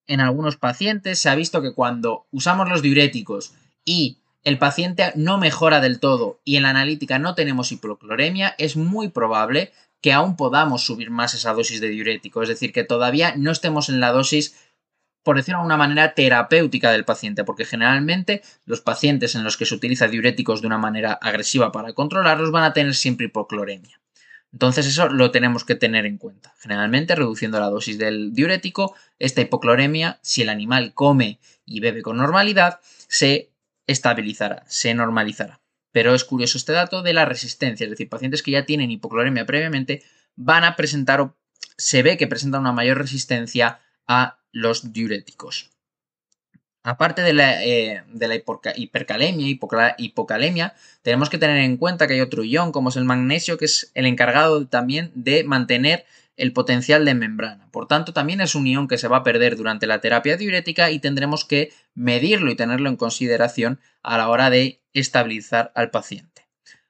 en 0.06 0.20
algunos 0.20 0.56
pacientes 0.56 1.18
se 1.18 1.28
ha 1.28 1.34
visto 1.34 1.62
que 1.62 1.74
cuando 1.74 2.26
usamos 2.30 2.68
los 2.68 2.80
diuréticos 2.80 3.54
y 3.84 4.18
el 4.44 4.58
paciente 4.58 5.10
no 5.16 5.38
mejora 5.38 5.80
del 5.80 5.98
todo 5.98 6.38
y 6.44 6.54
en 6.54 6.62
la 6.62 6.70
analítica 6.70 7.18
no 7.18 7.34
tenemos 7.34 7.72
hipocloremia, 7.72 8.54
es 8.58 8.76
muy 8.76 9.08
probable 9.08 9.72
que 10.00 10.12
aún 10.12 10.36
podamos 10.36 10.84
subir 10.84 11.10
más 11.10 11.34
esa 11.34 11.52
dosis 11.52 11.80
de 11.80 11.88
diurético, 11.88 12.42
es 12.42 12.48
decir, 12.48 12.72
que 12.72 12.84
todavía 12.84 13.34
no 13.36 13.50
estemos 13.50 13.88
en 13.88 14.00
la 14.00 14.12
dosis 14.12 14.54
por 15.26 15.34
decirlo 15.34 15.58
de 15.58 15.66
una 15.66 15.76
manera 15.76 16.14
terapéutica 16.14 16.92
del 16.92 17.04
paciente, 17.04 17.42
porque 17.42 17.64
generalmente 17.64 18.42
los 18.64 18.80
pacientes 18.80 19.34
en 19.34 19.42
los 19.42 19.56
que 19.56 19.66
se 19.66 19.74
utiliza 19.74 20.06
diuréticos 20.06 20.60
de 20.60 20.68
una 20.68 20.78
manera 20.78 21.14
agresiva 21.14 21.72
para 21.72 21.94
controlarlos 21.94 22.52
van 22.52 22.62
a 22.62 22.72
tener 22.72 22.94
siempre 22.94 23.26
hipocloremia. 23.26 24.00
Entonces 24.52 24.86
eso 24.86 25.08
lo 25.08 25.32
tenemos 25.32 25.64
que 25.64 25.74
tener 25.74 26.06
en 26.06 26.18
cuenta. 26.18 26.54
Generalmente 26.60 27.16
reduciendo 27.16 27.58
la 27.58 27.70
dosis 27.70 27.98
del 27.98 28.34
diurético, 28.34 28.94
esta 29.18 29.40
hipocloremia, 29.40 30.20
si 30.22 30.42
el 30.42 30.48
animal 30.48 30.94
come 30.94 31.40
y 31.64 31.80
bebe 31.80 32.02
con 32.02 32.18
normalidad, 32.18 32.78
se 33.08 33.50
estabilizará, 33.88 34.62
se 34.68 34.94
normalizará. 34.94 35.60
Pero 35.96 36.14
es 36.14 36.24
curioso 36.24 36.58
este 36.58 36.72
dato 36.74 37.02
de 37.02 37.14
la 37.14 37.24
resistencia, 37.24 37.84
es 37.84 37.90
decir, 37.90 38.10
pacientes 38.10 38.42
que 38.42 38.50
ya 38.50 38.66
tienen 38.66 38.90
hipocloremia 38.90 39.46
previamente 39.46 40.02
van 40.34 40.62
a 40.62 40.76
presentar 40.76 41.22
o 41.22 41.34
se 41.78 42.02
ve 42.02 42.18
que 42.18 42.26
presentan 42.26 42.60
una 42.60 42.72
mayor 42.72 42.98
resistencia 42.98 43.80
a 44.06 44.38
los 44.52 44.92
diuréticos. 44.92 45.70
Aparte 46.82 47.22
de 47.22 47.32
la, 47.32 47.64
eh, 47.64 48.04
hipercalemia 48.76 49.58
hipocalemia, 49.96 50.74
tenemos 51.00 51.30
que 51.30 51.38
tener 51.38 51.56
en 51.56 51.78
cuenta 51.78 52.06
que 52.06 52.12
hay 52.12 52.20
otro 52.20 52.44
ion, 52.44 52.72
como 52.72 52.90
es 52.90 52.96
el 52.96 53.04
magnesio, 53.06 53.56
que 53.56 53.64
es 53.64 53.90
el 53.94 54.04
encargado 54.04 54.66
también 54.66 55.12
de 55.14 55.44
mantener 55.44 56.04
el 56.36 56.52
potencial 56.52 57.04
de 57.04 57.14
membrana. 57.14 57.68
Por 57.70 57.88
tanto, 57.88 58.12
también 58.12 58.40
es 58.40 58.54
un 58.54 58.66
ion 58.66 58.88
que 58.88 58.98
se 58.98 59.08
va 59.08 59.18
a 59.18 59.22
perder 59.22 59.56
durante 59.56 59.86
la 59.86 60.00
terapia 60.00 60.36
diurética 60.36 60.90
y 60.90 60.98
tendremos 60.98 61.44
que 61.44 61.72
medirlo 61.94 62.50
y 62.50 62.56
tenerlo 62.56 62.88
en 62.88 62.96
consideración 62.96 63.80
a 64.02 64.18
la 64.18 64.28
hora 64.28 64.50
de 64.50 64.80
estabilizar 64.92 65.72
al 65.74 65.90
paciente. 65.90 66.46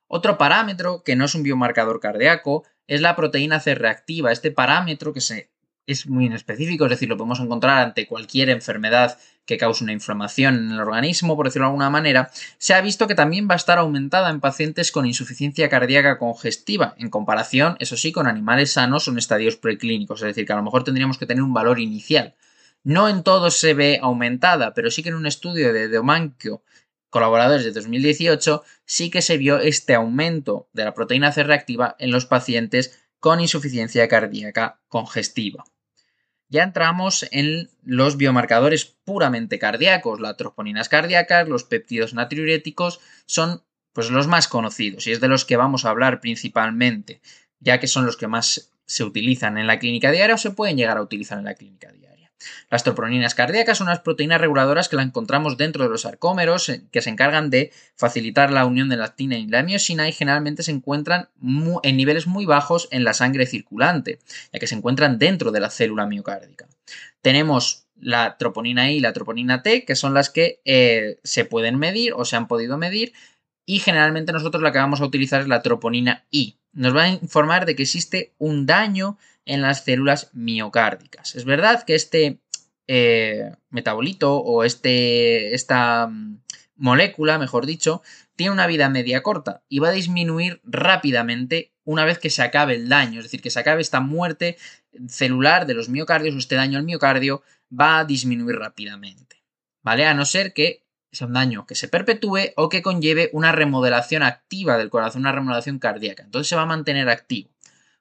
Otro 0.08 0.38
parámetro 0.38 1.02
que 1.04 1.16
no 1.16 1.24
es 1.24 1.34
un 1.34 1.42
biomarcador 1.42 2.00
cardíaco 2.00 2.64
es 2.86 3.00
la 3.00 3.16
proteína 3.16 3.60
C 3.60 3.74
reactiva. 3.74 4.32
Este 4.32 4.50
parámetro 4.50 5.12
que 5.12 5.20
se, 5.20 5.50
es 5.86 6.06
muy 6.06 6.26
inespecífico, 6.26 6.84
es 6.84 6.90
decir, 6.90 7.08
lo 7.08 7.16
podemos 7.16 7.40
encontrar 7.40 7.78
ante 7.78 8.06
cualquier 8.06 8.50
enfermedad 8.50 9.18
que 9.46 9.56
cause 9.56 9.84
una 9.84 9.92
inflamación 9.92 10.56
en 10.56 10.72
el 10.72 10.80
organismo, 10.80 11.36
por 11.36 11.46
decirlo 11.46 11.66
de 11.66 11.70
alguna 11.70 11.90
manera, 11.90 12.30
se 12.58 12.74
ha 12.74 12.80
visto 12.80 13.06
que 13.06 13.14
también 13.14 13.48
va 13.48 13.54
a 13.54 13.56
estar 13.56 13.78
aumentada 13.78 14.30
en 14.30 14.40
pacientes 14.40 14.90
con 14.90 15.06
insuficiencia 15.06 15.68
cardíaca 15.68 16.18
congestiva, 16.18 16.94
en 16.98 17.10
comparación, 17.10 17.76
eso 17.78 17.96
sí, 17.96 18.10
con 18.10 18.26
animales 18.26 18.72
sanos 18.72 19.06
o 19.06 19.12
en 19.12 19.18
estadios 19.18 19.56
preclínicos, 19.56 20.20
es 20.20 20.26
decir, 20.26 20.44
que 20.44 20.52
a 20.52 20.56
lo 20.56 20.64
mejor 20.64 20.82
tendríamos 20.82 21.18
que 21.18 21.26
tener 21.26 21.44
un 21.44 21.54
valor 21.54 21.78
inicial. 21.78 22.34
No 22.82 23.08
en 23.08 23.22
todos 23.22 23.58
se 23.58 23.74
ve 23.74 24.00
aumentada, 24.02 24.74
pero 24.74 24.90
sí 24.90 25.02
que 25.02 25.10
en 25.10 25.14
un 25.14 25.26
estudio 25.26 25.72
de 25.72 25.88
Deomanquio, 25.88 26.62
colaboradores 27.10 27.64
de 27.64 27.72
2018, 27.72 28.64
sí 28.84 29.10
que 29.10 29.22
se 29.22 29.38
vio 29.38 29.58
este 29.58 29.94
aumento 29.94 30.68
de 30.72 30.84
la 30.84 30.94
proteína 30.94 31.32
C 31.32 31.44
reactiva 31.44 31.94
en 31.98 32.10
los 32.10 32.26
pacientes 32.26 32.98
con 33.20 33.40
insuficiencia 33.40 34.06
cardíaca 34.08 34.80
congestiva. 34.88 35.64
Ya 36.48 36.62
entramos 36.62 37.26
en 37.32 37.68
los 37.82 38.16
biomarcadores 38.16 38.84
puramente 38.84 39.58
cardíacos. 39.58 40.20
Las 40.20 40.36
troponinas 40.36 40.88
cardíacas, 40.88 41.48
los 41.48 41.64
péptidos 41.64 42.14
natriuréticos 42.14 43.00
son 43.26 43.62
pues 43.92 44.10
los 44.10 44.26
más 44.26 44.46
conocidos 44.46 45.06
y 45.06 45.12
es 45.12 45.20
de 45.20 45.28
los 45.28 45.44
que 45.44 45.56
vamos 45.56 45.84
a 45.84 45.90
hablar 45.90 46.20
principalmente, 46.20 47.22
ya 47.60 47.80
que 47.80 47.86
son 47.86 48.04
los 48.04 48.16
que 48.16 48.28
más 48.28 48.70
se 48.84 49.04
utilizan 49.04 49.58
en 49.58 49.66
la 49.66 49.78
clínica 49.78 50.10
diaria 50.10 50.34
o 50.34 50.38
se 50.38 50.50
pueden 50.50 50.76
llegar 50.76 50.98
a 50.98 51.02
utilizar 51.02 51.38
en 51.38 51.46
la 51.46 51.54
clínica 51.54 51.90
diaria. 51.90 52.05
Las 52.70 52.84
troproninas 52.84 53.34
cardíacas 53.34 53.78
son 53.78 53.86
unas 53.88 54.00
proteínas 54.00 54.40
reguladoras 54.40 54.88
que 54.88 54.96
la 54.96 55.02
encontramos 55.02 55.56
dentro 55.56 55.84
de 55.84 55.90
los 55.90 56.02
sarcómeros, 56.02 56.68
eh, 56.68 56.82
que 56.90 57.02
se 57.02 57.10
encargan 57.10 57.50
de 57.50 57.72
facilitar 57.96 58.50
la 58.50 58.66
unión 58.66 58.88
de 58.88 58.96
la 58.96 59.06
actina 59.06 59.38
y 59.38 59.46
la 59.46 59.62
miosina 59.62 60.08
y 60.08 60.12
generalmente 60.12 60.62
se 60.62 60.72
encuentran 60.72 61.28
en 61.82 61.96
niveles 61.96 62.26
muy 62.26 62.44
bajos 62.44 62.88
en 62.90 63.04
la 63.04 63.14
sangre 63.14 63.46
circulante, 63.46 64.18
ya 64.52 64.58
que 64.58 64.66
se 64.66 64.74
encuentran 64.74 65.18
dentro 65.18 65.50
de 65.50 65.60
la 65.60 65.70
célula 65.70 66.06
miocárdica. 66.06 66.66
Tenemos 67.22 67.86
la 67.98 68.36
troponina 68.36 68.90
I 68.90 68.96
y 68.96 69.00
la 69.00 69.12
troponina 69.12 69.62
T, 69.62 69.84
que 69.84 69.96
son 69.96 70.12
las 70.12 70.30
que 70.30 70.60
eh, 70.64 71.18
se 71.24 71.44
pueden 71.44 71.78
medir 71.78 72.12
o 72.14 72.24
se 72.24 72.36
han 72.36 72.48
podido 72.48 72.76
medir, 72.76 73.12
y 73.64 73.80
generalmente 73.80 74.32
nosotros 74.32 74.62
la 74.62 74.72
que 74.72 74.78
vamos 74.78 75.00
a 75.00 75.06
utilizar 75.06 75.40
es 75.40 75.48
la 75.48 75.62
troponina 75.62 76.24
I. 76.30 76.56
Nos 76.72 76.94
va 76.94 77.04
a 77.04 77.08
informar 77.08 77.64
de 77.64 77.74
que 77.74 77.82
existe 77.82 78.32
un 78.38 78.66
daño 78.66 79.18
en 79.46 79.62
las 79.62 79.84
células 79.84 80.30
miocárdicas. 80.34 81.34
Es 81.34 81.44
verdad 81.44 81.84
que 81.84 81.94
este 81.94 82.40
eh, 82.88 83.52
metabolito 83.70 84.36
o 84.36 84.64
este, 84.64 85.54
esta 85.54 86.08
mm, 86.08 86.42
molécula, 86.76 87.38
mejor 87.38 87.64
dicho, 87.64 88.02
tiene 88.34 88.52
una 88.52 88.66
vida 88.66 88.90
media 88.90 89.22
corta 89.22 89.62
y 89.68 89.78
va 89.78 89.88
a 89.88 89.92
disminuir 89.92 90.60
rápidamente 90.64 91.72
una 91.84 92.04
vez 92.04 92.18
que 92.18 92.30
se 92.30 92.42
acabe 92.42 92.74
el 92.74 92.88
daño, 92.88 93.20
es 93.20 93.26
decir, 93.26 93.40
que 93.40 93.50
se 93.50 93.60
acabe 93.60 93.80
esta 93.80 94.00
muerte 94.00 94.58
celular 95.08 95.66
de 95.66 95.74
los 95.74 95.88
miocardios 95.88 96.34
o 96.34 96.38
este 96.38 96.56
daño 96.56 96.78
al 96.78 96.84
miocardio 96.84 97.42
va 97.72 98.00
a 98.00 98.04
disminuir 98.04 98.56
rápidamente, 98.56 99.42
¿vale? 99.82 100.06
A 100.06 100.14
no 100.14 100.24
ser 100.24 100.52
que 100.52 100.84
sea 101.12 101.26
un 101.26 101.32
daño 101.32 101.66
que 101.66 101.74
se 101.74 101.88
perpetúe 101.88 102.52
o 102.56 102.68
que 102.68 102.82
conlleve 102.82 103.30
una 103.32 103.52
remodelación 103.52 104.22
activa 104.22 104.76
del 104.76 104.90
corazón, 104.90 105.22
una 105.22 105.32
remodelación 105.32 105.78
cardíaca. 105.78 106.24
Entonces 106.24 106.48
se 106.48 106.56
va 106.56 106.62
a 106.62 106.66
mantener 106.66 107.08
activo. 107.08 107.50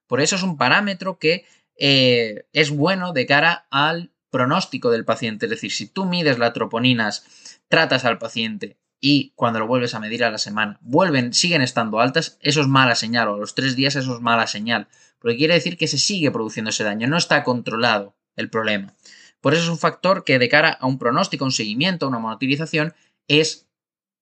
Por 0.07 0.21
eso 0.21 0.35
es 0.35 0.43
un 0.43 0.57
parámetro 0.57 1.19
que 1.19 1.45
eh, 1.77 2.45
es 2.53 2.69
bueno 2.69 3.13
de 3.13 3.25
cara 3.25 3.67
al 3.69 4.11
pronóstico 4.29 4.91
del 4.91 5.05
paciente. 5.05 5.45
Es 5.45 5.49
decir, 5.49 5.71
si 5.71 5.87
tú 5.87 6.05
mides 6.05 6.37
las 6.39 6.53
troponinas, 6.53 7.25
tratas 7.67 8.05
al 8.05 8.17
paciente 8.17 8.77
y 8.99 9.33
cuando 9.35 9.59
lo 9.59 9.67
vuelves 9.67 9.93
a 9.93 9.99
medir 9.99 10.23
a 10.23 10.31
la 10.31 10.37
semana, 10.37 10.79
vuelven, 10.81 11.33
siguen 11.33 11.61
estando 11.61 11.99
altas, 11.99 12.37
eso 12.41 12.61
es 12.61 12.67
mala 12.67 12.95
señal, 12.95 13.27
o 13.27 13.35
a 13.35 13.37
los 13.37 13.55
tres 13.55 13.75
días 13.75 13.95
eso 13.95 14.15
es 14.15 14.21
mala 14.21 14.47
señal, 14.47 14.87
porque 15.19 15.37
quiere 15.37 15.53
decir 15.53 15.77
que 15.77 15.87
se 15.87 15.97
sigue 15.97 16.31
produciendo 16.31 16.69
ese 16.69 16.83
daño, 16.83 17.07
no 17.07 17.17
está 17.17 17.43
controlado 17.43 18.15
el 18.35 18.49
problema. 18.49 18.95
Por 19.41 19.53
eso 19.53 19.63
es 19.63 19.69
un 19.69 19.77
factor 19.77 20.23
que 20.23 20.39
de 20.39 20.49
cara 20.49 20.71
a 20.71 20.87
un 20.87 20.97
pronóstico, 20.97 21.45
un 21.45 21.51
seguimiento, 21.51 22.07
una 22.07 22.19
monotilización, 22.19 22.93
es 23.27 23.67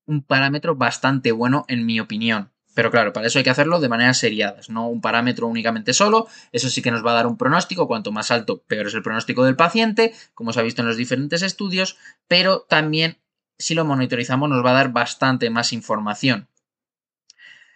un 0.05 0.21
parámetro 0.21 0.75
bastante 0.75 1.31
bueno 1.31 1.65
en 1.69 1.85
mi 1.85 1.99
opinión. 1.99 2.51
Pero 2.73 2.89
claro, 2.91 3.13
para 3.13 3.27
eso 3.27 3.37
hay 3.37 3.43
que 3.43 3.49
hacerlo 3.49 3.79
de 3.79 3.89
manera 3.89 4.13
seriadas, 4.13 4.69
no 4.69 4.87
un 4.87 5.01
parámetro 5.01 5.47
únicamente 5.47 5.93
solo. 5.93 6.27
Eso 6.51 6.69
sí 6.69 6.81
que 6.81 6.91
nos 6.91 7.05
va 7.05 7.11
a 7.11 7.15
dar 7.15 7.27
un 7.27 7.37
pronóstico. 7.37 7.87
Cuanto 7.87 8.11
más 8.11 8.31
alto, 8.31 8.63
peor 8.67 8.87
es 8.87 8.93
el 8.93 9.03
pronóstico 9.03 9.45
del 9.45 9.55
paciente, 9.55 10.13
como 10.33 10.53
se 10.53 10.59
ha 10.59 10.63
visto 10.63 10.81
en 10.81 10.87
los 10.87 10.97
diferentes 10.97 11.41
estudios. 11.41 11.97
Pero 12.27 12.61
también, 12.61 13.19
si 13.57 13.75
lo 13.75 13.85
monitorizamos, 13.85 14.49
nos 14.49 14.65
va 14.65 14.71
a 14.71 14.75
dar 14.75 14.91
bastante 14.91 15.49
más 15.49 15.71
información. 15.73 16.47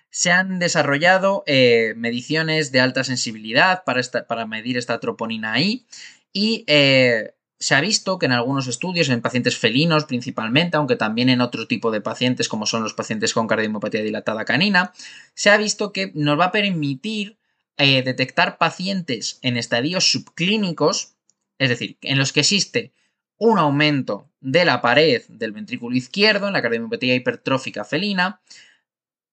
Se 0.09 0.31
han 0.31 0.57
desarrollado 0.57 1.43
eh, 1.45 1.93
mediciones 1.95 2.71
de 2.71 2.79
alta 2.79 3.03
sensibilidad 3.03 3.83
para, 3.83 4.01
para, 4.27 4.47
medir 4.47 4.77
esta 4.77 4.99
troponina 4.99 5.59
I 5.59 5.85
y 6.33 6.63
eh, 6.67 7.35
se 7.59 7.73
ha 7.75 7.81
visto 7.81 8.19
que 8.19 8.27
en 8.27 8.33
algunos 8.33 8.67
estudios, 8.67 9.09
en 9.09 9.21
pacientes 9.21 9.57
felinos 9.57 10.05
principalmente, 10.05 10.77
aunque 10.77 10.95
también 10.95 11.29
en 11.29 11.41
otro 11.41 11.67
tipo 11.67 11.91
de 11.91 12.01
pacientes 12.01 12.49
como 12.49 12.65
son 12.65 12.83
los 12.83 12.93
pacientes 12.93 13.33
con 13.33 13.47
cardiomopatía 13.47 14.03
dilatada 14.03 14.45
canina, 14.45 14.93
se 15.33 15.49
ha 15.49 15.57
visto 15.57 15.91
que 15.91 16.11
nos 16.13 16.39
va 16.39 16.45
a 16.45 16.51
permitir 16.51 17.37
eh, 17.77 18.03
detectar 18.03 18.57
pacientes 18.57 19.39
en 19.41 19.57
estadios 19.57 20.11
subclínicos, 20.11 21.15
es 21.57 21.69
decir, 21.69 21.97
en 22.01 22.19
los 22.19 22.31
que 22.31 22.41
existe 22.41 22.93
un 23.37 23.57
aumento 23.57 24.29
de 24.39 24.65
la 24.65 24.81
pared 24.81 25.23
del 25.27 25.51
ventrículo 25.51 25.95
izquierdo 25.95 26.47
en 26.47 26.53
la 26.53 26.61
cardiomopatía 26.61 27.15
hipertrófica 27.15 27.83
felina, 27.83 28.41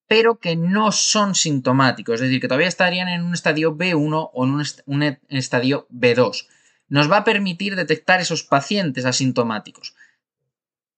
pero 0.06 0.38
que 0.38 0.56
no 0.56 0.92
son 0.92 1.34
sintomáticos, 1.34 2.16
es 2.16 2.20
decir, 2.22 2.40
que 2.40 2.48
todavía 2.48 2.68
estarían 2.68 3.08
en 3.08 3.22
un 3.22 3.34
estadio 3.34 3.76
B1 3.76 4.30
o 4.32 4.44
en 4.44 4.62
un 4.86 5.18
estadio 5.28 5.86
B2 5.90 6.46
nos 6.88 7.10
va 7.10 7.18
a 7.18 7.24
permitir 7.24 7.76
detectar 7.76 8.20
esos 8.20 8.42
pacientes 8.42 9.04
asintomáticos. 9.04 9.94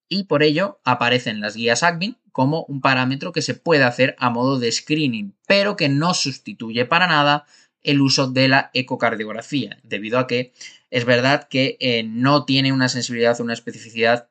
Y 0.08 0.24
por 0.24 0.42
ello 0.42 0.80
aparecen 0.84 1.40
las 1.40 1.56
guías 1.56 1.82
ACVIN 1.82 2.18
como 2.32 2.64
un 2.64 2.80
parámetro 2.80 3.32
que 3.32 3.42
se 3.42 3.54
puede 3.54 3.84
hacer 3.84 4.14
a 4.18 4.30
modo 4.30 4.58
de 4.58 4.70
screening, 4.70 5.34
pero 5.46 5.76
que 5.76 5.88
no 5.88 6.14
sustituye 6.14 6.84
para 6.84 7.06
nada 7.06 7.46
el 7.82 8.00
uso 8.00 8.26
de 8.26 8.48
la 8.48 8.70
ecocardiografía, 8.74 9.78
debido 9.82 10.18
a 10.18 10.26
que 10.26 10.52
es 10.90 11.04
verdad 11.04 11.48
que 11.48 11.76
eh, 11.80 12.02
no 12.02 12.44
tiene 12.44 12.72
una 12.72 12.88
sensibilidad 12.88 13.40
o 13.40 13.44
una 13.44 13.52
especificidad 13.52 14.28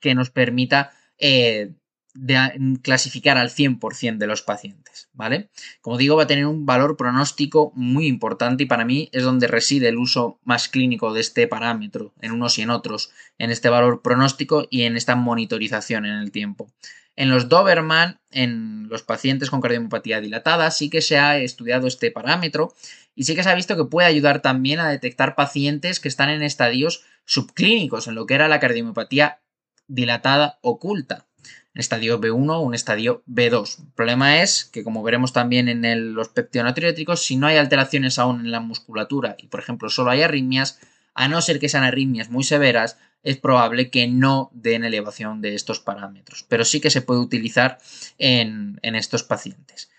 que 0.00 0.14
nos 0.14 0.30
permita 0.30 0.92
eh, 1.18 1.74
de 2.14 2.78
clasificar 2.82 3.36
al 3.38 3.50
100% 3.50 4.18
de 4.18 4.26
los 4.28 4.42
pacientes, 4.42 5.08
¿vale? 5.12 5.50
Como 5.80 5.98
digo, 5.98 6.16
va 6.16 6.22
a 6.22 6.28
tener 6.28 6.46
un 6.46 6.64
valor 6.64 6.96
pronóstico 6.96 7.72
muy 7.74 8.06
importante 8.06 8.62
y 8.62 8.66
para 8.66 8.84
mí 8.84 9.08
es 9.12 9.24
donde 9.24 9.48
reside 9.48 9.88
el 9.88 9.98
uso 9.98 10.38
más 10.44 10.68
clínico 10.68 11.12
de 11.12 11.20
este 11.20 11.48
parámetro, 11.48 12.14
en 12.20 12.30
unos 12.30 12.58
y 12.58 12.62
en 12.62 12.70
otros, 12.70 13.10
en 13.38 13.50
este 13.50 13.68
valor 13.68 14.00
pronóstico 14.00 14.66
y 14.70 14.82
en 14.82 14.96
esta 14.96 15.16
monitorización 15.16 16.06
en 16.06 16.14
el 16.14 16.30
tiempo. 16.30 16.70
En 17.16 17.30
los 17.30 17.48
Doberman, 17.48 18.20
en 18.30 18.88
los 18.88 19.02
pacientes 19.02 19.50
con 19.50 19.60
cardiomopatía 19.60 20.20
dilatada, 20.20 20.70
sí 20.70 20.90
que 20.90 21.02
se 21.02 21.18
ha 21.18 21.38
estudiado 21.38 21.88
este 21.88 22.12
parámetro 22.12 22.74
y 23.16 23.24
sí 23.24 23.34
que 23.34 23.42
se 23.42 23.50
ha 23.50 23.54
visto 23.54 23.76
que 23.76 23.84
puede 23.84 24.06
ayudar 24.06 24.40
también 24.40 24.78
a 24.78 24.88
detectar 24.88 25.34
pacientes 25.34 25.98
que 25.98 26.08
están 26.08 26.30
en 26.30 26.42
estadios 26.42 27.04
subclínicos, 27.24 28.06
en 28.06 28.14
lo 28.14 28.26
que 28.26 28.34
era 28.34 28.48
la 28.48 28.60
cardiomopatía 28.60 29.40
dilatada 29.88 30.58
oculta 30.62 31.26
estadio 31.74 32.20
B1 32.20 32.50
o 32.50 32.60
un 32.60 32.74
estadio 32.74 33.22
B2. 33.28 33.78
El 33.80 33.92
problema 33.92 34.42
es 34.42 34.64
que, 34.64 34.84
como 34.84 35.02
veremos 35.02 35.32
también 35.32 35.68
en 35.68 36.14
los 36.14 36.28
peptidonatrióticos, 36.28 37.22
si 37.22 37.36
no 37.36 37.46
hay 37.46 37.56
alteraciones 37.56 38.18
aún 38.18 38.40
en 38.40 38.50
la 38.50 38.60
musculatura 38.60 39.36
y, 39.38 39.48
por 39.48 39.60
ejemplo, 39.60 39.90
solo 39.90 40.10
hay 40.10 40.22
arritmias, 40.22 40.78
a 41.14 41.28
no 41.28 41.40
ser 41.40 41.58
que 41.58 41.68
sean 41.68 41.84
arritmias 41.84 42.30
muy 42.30 42.44
severas, 42.44 42.98
es 43.22 43.36
probable 43.38 43.90
que 43.90 44.06
no 44.06 44.50
den 44.52 44.84
elevación 44.84 45.40
de 45.40 45.54
estos 45.54 45.80
parámetros, 45.80 46.44
pero 46.48 46.64
sí 46.64 46.80
que 46.80 46.90
se 46.90 47.02
puede 47.02 47.20
utilizar 47.20 47.78
en 48.18 48.78
estos 48.82 49.22
pacientes. 49.22 49.90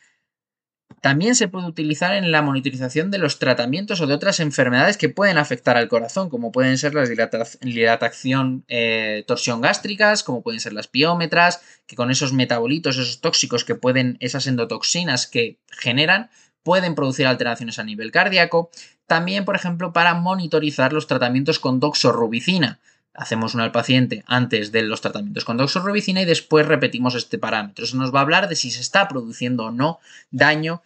También 1.01 1.35
se 1.35 1.47
puede 1.47 1.67
utilizar 1.67 2.15
en 2.15 2.31
la 2.31 2.41
monitorización 2.41 3.11
de 3.11 3.19
los 3.19 3.37
tratamientos 3.37 4.01
o 4.01 4.07
de 4.07 4.13
otras 4.13 4.39
enfermedades 4.39 4.97
que 4.97 5.09
pueden 5.09 5.37
afectar 5.37 5.77
al 5.77 5.87
corazón, 5.87 6.29
como 6.29 6.51
pueden 6.51 6.77
ser 6.77 6.95
las 6.95 7.09
dilatación, 7.09 8.63
eh, 8.67 9.23
torsión 9.27 9.61
gástricas, 9.61 10.23
como 10.23 10.41
pueden 10.41 10.59
ser 10.59 10.73
las 10.73 10.87
piómetras, 10.87 11.61
que 11.85 11.95
con 11.95 12.09
esos 12.09 12.33
metabolitos, 12.33 12.97
esos 12.97 13.21
tóxicos 13.21 13.63
que 13.63 13.75
pueden, 13.75 14.17
esas 14.19 14.47
endotoxinas 14.47 15.27
que 15.27 15.59
generan, 15.69 16.29
pueden 16.63 16.95
producir 16.95 17.27
alteraciones 17.27 17.77
a 17.77 17.83
nivel 17.83 18.11
cardíaco. 18.11 18.71
También, 19.05 19.45
por 19.45 19.55
ejemplo, 19.55 19.93
para 19.93 20.15
monitorizar 20.15 20.91
los 20.91 21.05
tratamientos 21.05 21.59
con 21.59 21.79
doxorubicina. 21.79 22.79
Hacemos 23.17 23.53
uno 23.53 23.63
al 23.63 23.71
paciente 23.71 24.23
antes 24.27 24.71
de 24.71 24.81
los 24.81 25.01
tratamientos 25.01 25.45
con 25.45 25.57
doxorubicina 25.57 26.21
y 26.21 26.25
después 26.25 26.67
repetimos 26.67 27.15
este 27.15 27.37
parámetro. 27.37 27.85
Eso 27.85 27.97
nos 27.97 28.13
va 28.13 28.19
a 28.19 28.23
hablar 28.23 28.49
de 28.49 28.55
si 28.55 28.71
se 28.71 28.81
está 28.81 29.07
produciendo 29.07 29.65
o 29.65 29.71
no 29.71 29.99
daño 30.31 30.81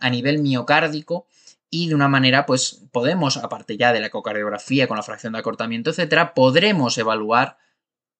a 0.00 0.10
nivel 0.10 0.38
miocárdico 0.40 1.26
y 1.70 1.88
de 1.88 1.94
una 1.94 2.08
manera, 2.08 2.46
pues 2.46 2.82
podemos, 2.92 3.36
aparte 3.36 3.76
ya 3.76 3.92
de 3.92 4.00
la 4.00 4.06
ecocardiografía 4.06 4.88
con 4.88 4.96
la 4.96 5.02
fracción 5.02 5.32
de 5.32 5.40
acortamiento, 5.40 5.90
etcétera, 5.90 6.34
podremos 6.34 6.96
evaluar 6.98 7.58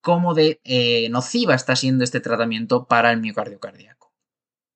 cómo 0.01 0.35
de 0.35 0.61
eh, 0.65 1.09
nociva 1.11 1.55
está 1.55 1.75
siendo 1.77 2.05
este 2.05 2.21
tratamiento 2.21 2.87
para 2.87 3.11
el 3.13 3.21
miocardio 3.21 3.61
cardíaco. 3.61 4.13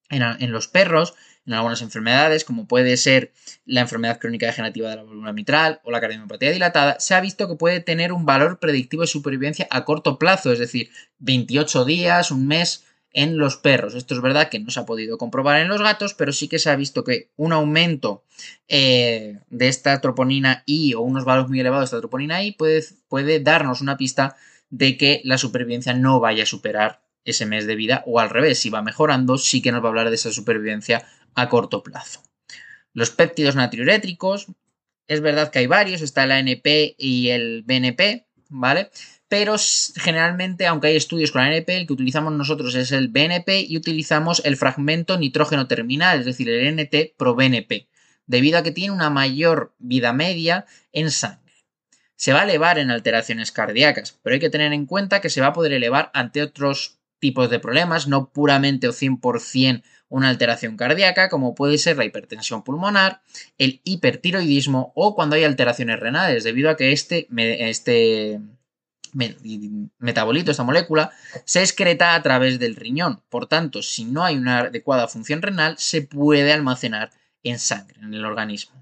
en, 0.09 0.53
los 0.53 0.67
perros, 0.67 1.15
en 1.47 1.55
algunas 1.55 1.83
enfermedades, 1.83 2.45
como 2.45 2.67
puede 2.67 2.97
ser 2.97 3.33
la 3.65 3.81
enfermedad 3.81 4.19
crónica 4.19 4.47
degenerativa 4.47 4.91
de 4.91 4.97
la 4.97 5.03
válvula 5.03 5.33
mitral 5.33 5.81
o 5.85 5.91
la 5.91 6.01
cardiomiopatía 6.01 6.51
dilatada, 6.51 7.01
se 7.01 7.15
ha 7.15 7.21
visto 7.21 7.49
que 7.49 7.57
puede 7.57 7.81
tener 7.81 8.13
un 8.13 8.27
valor 8.27 8.59
predictivo 8.59 9.03
de 9.03 9.09
supervivencia 9.09 9.67
a 9.71 9.85
corto 9.85 10.19
plazo, 10.19 10.53
es 10.53 10.59
decir, 10.59 10.91
28 11.19 11.85
días, 11.85 12.31
un 12.31 12.47
mes 12.47 12.85
en 13.13 13.39
los 13.39 13.57
perros. 13.57 13.95
Esto 13.95 14.15
es 14.15 14.21
verdad 14.21 14.49
que 14.49 14.61
no 14.61 14.71
se 14.71 14.81
ha 14.81 14.87
podido 14.87 15.19
comprobar 15.19 15.61
en 15.61 15.69
los 15.69 15.81
gatos, 15.81 16.15
pero 16.15 16.33
sí 16.33 16.49
que 16.49 16.59
se 16.59 16.71
ha 16.71 16.77
visto 16.77 17.05
que 17.05 17.31
un 17.37 17.53
aumento 17.53 18.25
eh, 18.69 19.41
de 19.49 19.69
esta 19.69 20.01
troponina 20.01 20.63
I 20.67 20.95
o 20.95 21.01
unos 21.01 21.25
valores 21.25 21.49
muy 21.49 21.61
elevados 21.61 21.91
de 21.91 21.97
esta 21.97 22.01
troponina 22.01 22.43
I 22.43 22.53
puede, 22.53 22.85
puede 23.09 23.41
darnos 23.41 23.81
una 23.81 23.97
pista 23.97 24.37
de 24.71 24.97
que 24.97 25.21
la 25.25 25.39
supervivencia 25.39 25.95
no 25.95 26.21
vaya 26.21 26.45
a 26.45 26.47
superar 26.47 27.03
ese 27.25 27.47
mes 27.47 27.67
de 27.67 27.75
vida 27.75 28.03
o 28.07 28.19
al 28.21 28.31
revés, 28.31 28.59
si 28.59 28.71
va 28.71 28.83
mejorando, 28.83 29.37
sí 29.37 29.61
que 29.61 29.73
nos 29.73 29.83
va 29.83 29.87
a 29.87 29.91
hablar 29.91 30.09
de 30.09 30.15
esa 30.15 30.33
supervivencia 30.33 31.07
a 31.35 31.49
corto 31.49 31.83
plazo. 31.83 32.23
Los 32.93 33.11
péptidos 33.11 33.57
natriurétricos, 33.57 34.49
es 35.07 35.21
verdad 35.21 35.51
que 35.51 35.61
hay 35.61 35.67
varios, 35.67 36.03
está 36.03 36.25
el 36.25 36.33
ANP 36.33 36.95
y 36.99 37.29
el 37.31 37.63
BNP, 37.63 38.27
¿vale? 38.49 38.91
Pero 39.29 39.57
generalmente, 39.97 40.67
aunque 40.67 40.89
hay 40.89 40.97
estudios 40.97 41.31
con 41.31 41.43
ANP, 41.43 41.69
el 41.69 41.87
que 41.87 41.93
utilizamos 41.93 42.33
nosotros 42.33 42.75
es 42.75 42.91
el 42.93 43.09
BNP 43.09 43.61
y 43.69 43.77
utilizamos 43.77 44.43
el 44.45 44.57
fragmento 44.57 45.19
nitrógeno 45.19 45.69
terminal, 45.69 46.21
es 46.21 46.27
decir, 46.27 46.49
el 46.49 46.77
NT 46.77 47.15
pro 47.17 47.35
BNP, 47.35 47.89
debido 48.27 48.59
a 48.59 48.63
que 48.63 48.73
tiene 48.73 48.93
una 48.93 49.11
mayor 49.11 49.75
vida 49.79 50.13
media 50.13 50.67
en 50.93 51.11
sangre 51.11 51.51
se 52.21 52.35
va 52.35 52.41
a 52.41 52.45
elevar 52.45 52.79
en 52.79 52.91
alteraciones 52.91 53.51
cardíacas, 53.51 54.19
pero 54.23 54.35
hay 54.35 54.41
que 54.41 54.51
tener 54.51 54.75
en 54.75 54.85
cuenta 54.85 55.23
que 55.23 55.31
se 55.31 55.41
va 55.41 55.47
a 55.47 55.53
poder 55.55 55.73
elevar 55.73 56.11
ante 56.13 56.43
otros 56.43 56.99
tipos 57.19 57.49
de 57.49 57.61
problemas, 57.61 58.09
no 58.09 58.31
puramente 58.31 58.89
o 58.89 58.93
100% 58.93 59.83
una 60.11 60.29
alteración 60.29 60.77
cardíaca, 60.77 61.31
como 61.31 61.55
puede 61.55 61.79
ser 61.79 61.97
la 61.97 62.05
hipertensión 62.05 62.63
pulmonar, 62.63 63.23
el 63.57 63.81
hipertiroidismo 63.85 64.93
o 64.95 65.15
cuando 65.15 65.37
hay 65.37 65.45
alteraciones 65.45 65.99
renales, 65.99 66.45
debido 66.45 66.69
a 66.69 66.77
que 66.77 66.93
este, 66.93 67.29
este 67.31 68.41
metabolito, 69.99 70.51
esta 70.51 70.65
molécula, 70.65 71.13
se 71.45 71.61
excreta 71.61 72.15
a 72.15 72.23
través 72.23 72.59
del 72.59 72.77
riñón. 72.77 73.23
Por 73.29 73.47
tanto, 73.47 73.83
si 73.83 74.05
no 74.05 74.25
hay 74.25 74.37
una 74.37 74.59
adecuada 74.59 75.09
función 75.09 75.43
renal, 75.43 75.79
se 75.79 76.03
puede 76.03 76.53
almacenar 76.53 77.11
en 77.43 77.59
sangre, 77.59 78.01
en 78.03 78.13
el 78.13 78.25
organismo. 78.25 78.80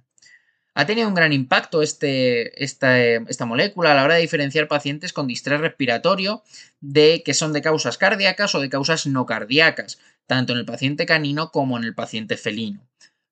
Ha 0.78 0.86
tenido 0.86 1.08
un 1.08 1.14
gran 1.14 1.32
impacto 1.32 1.82
este, 1.82 2.62
esta, 2.62 3.46
molécula 3.46 3.90
a 3.90 3.94
la 3.96 4.04
hora 4.04 4.14
de 4.14 4.20
diferenciar 4.20 4.68
pacientes 4.68 5.12
con 5.12 5.26
distrés 5.26 5.60
respiratorio 5.60 6.44
de 6.80 7.24
que 7.24 7.34
son 7.34 7.52
de 7.52 7.62
causas 7.62 7.98
cardíacas 7.98 8.54
o 8.54 8.60
de 8.60 8.68
causas 8.68 9.04
no 9.08 9.26
cardíacas, 9.26 9.98
tanto 10.28 10.52
en 10.52 10.60
el 10.60 10.64
paciente 10.64 11.04
canino 11.04 11.50
como 11.50 11.78
en 11.78 11.82
el 11.82 11.96
paciente 11.96 12.36
felino. 12.36 12.86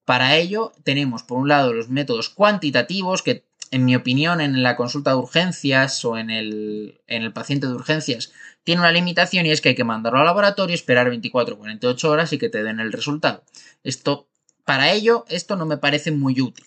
Para 0.05 0.35
ello 0.35 0.73
tenemos 0.83 1.23
por 1.23 1.38
un 1.38 1.47
lado 1.47 1.73
los 1.73 1.88
métodos 1.88 2.31
cuantitativos 2.31 3.23
que 3.23 3.45
en 3.71 3.85
mi 3.85 3.95
opinión 3.95 4.41
en 4.41 4.65
la 4.65 4.75
consulta 4.75 5.11
de 5.11 5.19
urgencias 5.19 6.05
o 6.05 6.19
en 6.19 6.31
el, 6.31 7.00
en 7.07 7.23
el 7.23 7.33
paciente 7.33 7.69
de 7.69 7.75
urgencias 7.75 8.33
tiene 8.65 8.81
una 8.81 8.91
limitación 8.91 9.47
y 9.47 9.53
es 9.53 9.61
que 9.61 9.69
hay 9.69 9.76
que 9.76 9.85
mandarlo 9.85 10.19
al 10.19 10.26
laboratorio, 10.26 10.75
esperar 10.75 11.09
24 11.11 11.55
o 11.55 11.59
48 11.59 12.11
horas 12.11 12.33
y 12.33 12.38
que 12.38 12.49
te 12.49 12.65
den 12.65 12.81
el 12.81 12.91
resultado. 12.91 13.45
Esto, 13.85 14.26
para 14.65 14.91
ello, 14.91 15.25
esto 15.29 15.55
no 15.55 15.65
me 15.65 15.76
parece 15.76 16.11
muy 16.11 16.41
útil. 16.41 16.67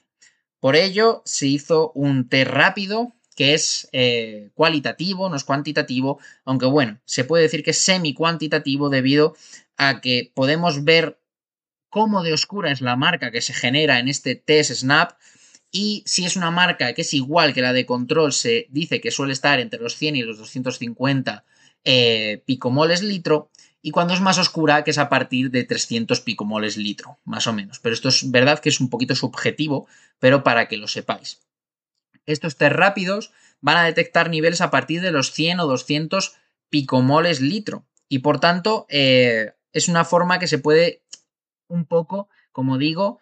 Por 0.59 0.75
ello, 0.75 1.21
se 1.25 1.47
hizo 1.47 1.91
un 1.93 2.27
test 2.27 2.51
rápido 2.51 3.13
que 3.35 3.53
es 3.53 3.87
eh, 3.93 4.49
cualitativo, 4.53 5.29
no 5.29 5.37
es 5.37 5.45
cuantitativo, 5.45 6.19
aunque 6.43 6.65
bueno, 6.65 6.99
se 7.05 7.23
puede 7.23 7.43
decir 7.43 7.63
que 7.63 7.71
es 7.71 7.79
semi-cuantitativo 7.79 8.89
debido 8.89 9.35
a 9.77 10.01
que 10.01 10.31
podemos 10.33 10.83
ver 10.83 11.19
cómo 11.89 12.21
de 12.21 12.33
oscura 12.33 12.71
es 12.71 12.81
la 12.81 12.97
marca 12.97 13.31
que 13.31 13.41
se 13.41 13.53
genera 13.53 13.99
en 13.99 14.09
este 14.09 14.35
test 14.35 14.71
SNAP 14.71 15.13
y 15.71 16.03
si 16.05 16.25
es 16.25 16.35
una 16.35 16.51
marca 16.51 16.93
que 16.93 17.03
es 17.03 17.13
igual 17.13 17.53
que 17.53 17.61
la 17.61 17.73
de 17.73 17.85
control, 17.85 18.33
se 18.33 18.67
dice 18.69 18.99
que 19.01 19.11
suele 19.11 19.33
estar 19.33 19.59
entre 19.59 19.79
los 19.79 19.95
100 19.95 20.15
y 20.15 20.23
los 20.23 20.37
250 20.37 21.45
eh, 21.85 22.43
picomoles 22.45 23.03
litro, 23.03 23.51
y 23.81 23.91
cuando 23.91 24.13
es 24.13 24.21
más 24.21 24.37
oscura, 24.37 24.83
que 24.83 24.91
es 24.91 24.97
a 24.97 25.09
partir 25.09 25.51
de 25.51 25.63
300 25.63 26.19
picomoles 26.21 26.75
litro, 26.75 27.19
más 27.23 27.47
o 27.47 27.53
menos. 27.53 27.79
Pero 27.79 27.93
esto 27.93 28.09
es 28.09 28.29
verdad 28.29 28.59
que 28.59 28.69
es 28.69 28.81
un 28.81 28.89
poquito 28.89 29.15
subjetivo, 29.15 29.87
pero 30.19 30.43
para 30.43 30.67
que 30.67 30.77
lo 30.77 30.87
sepáis. 30.87 31.39
Estos 32.25 32.57
test 32.57 32.75
rápidos 32.75 33.31
van 33.61 33.77
a 33.77 33.85
detectar 33.85 34.29
niveles 34.29 34.61
a 34.61 34.69
partir 34.69 35.01
de 35.01 35.11
los 35.11 35.31
100 35.31 35.61
o 35.61 35.67
200 35.67 36.35
picomoles 36.69 37.39
litro. 37.39 37.85
Y 38.09 38.19
por 38.19 38.39
tanto, 38.39 38.85
eh, 38.89 39.53
es 39.71 39.87
una 39.87 40.03
forma 40.03 40.39
que 40.39 40.47
se 40.47 40.59
puede 40.59 41.03
un 41.67 41.85
poco, 41.85 42.27
como 42.51 42.77
digo, 42.77 43.19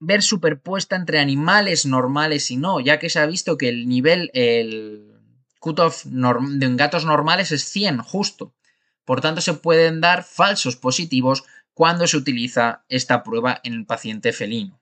ver 0.00 0.22
superpuesta 0.22 0.96
entre 0.96 1.20
animales 1.20 1.86
normales 1.86 2.50
y 2.50 2.56
no, 2.56 2.80
ya 2.80 2.98
que 2.98 3.10
se 3.10 3.20
ha 3.20 3.26
visto 3.26 3.56
que 3.56 3.68
el 3.68 3.88
nivel, 3.88 4.30
el 4.34 5.12
cutoff 5.60 6.04
de 6.04 6.76
gatos 6.76 7.04
normales 7.04 7.52
es 7.52 7.64
100 7.64 7.98
justo. 7.98 8.54
Por 9.04 9.20
tanto, 9.20 9.40
se 9.40 9.54
pueden 9.54 10.00
dar 10.00 10.24
falsos 10.24 10.76
positivos 10.76 11.44
cuando 11.74 12.06
se 12.06 12.16
utiliza 12.16 12.84
esta 12.88 13.22
prueba 13.22 13.60
en 13.64 13.74
el 13.74 13.86
paciente 13.86 14.32
felino. 14.32 14.80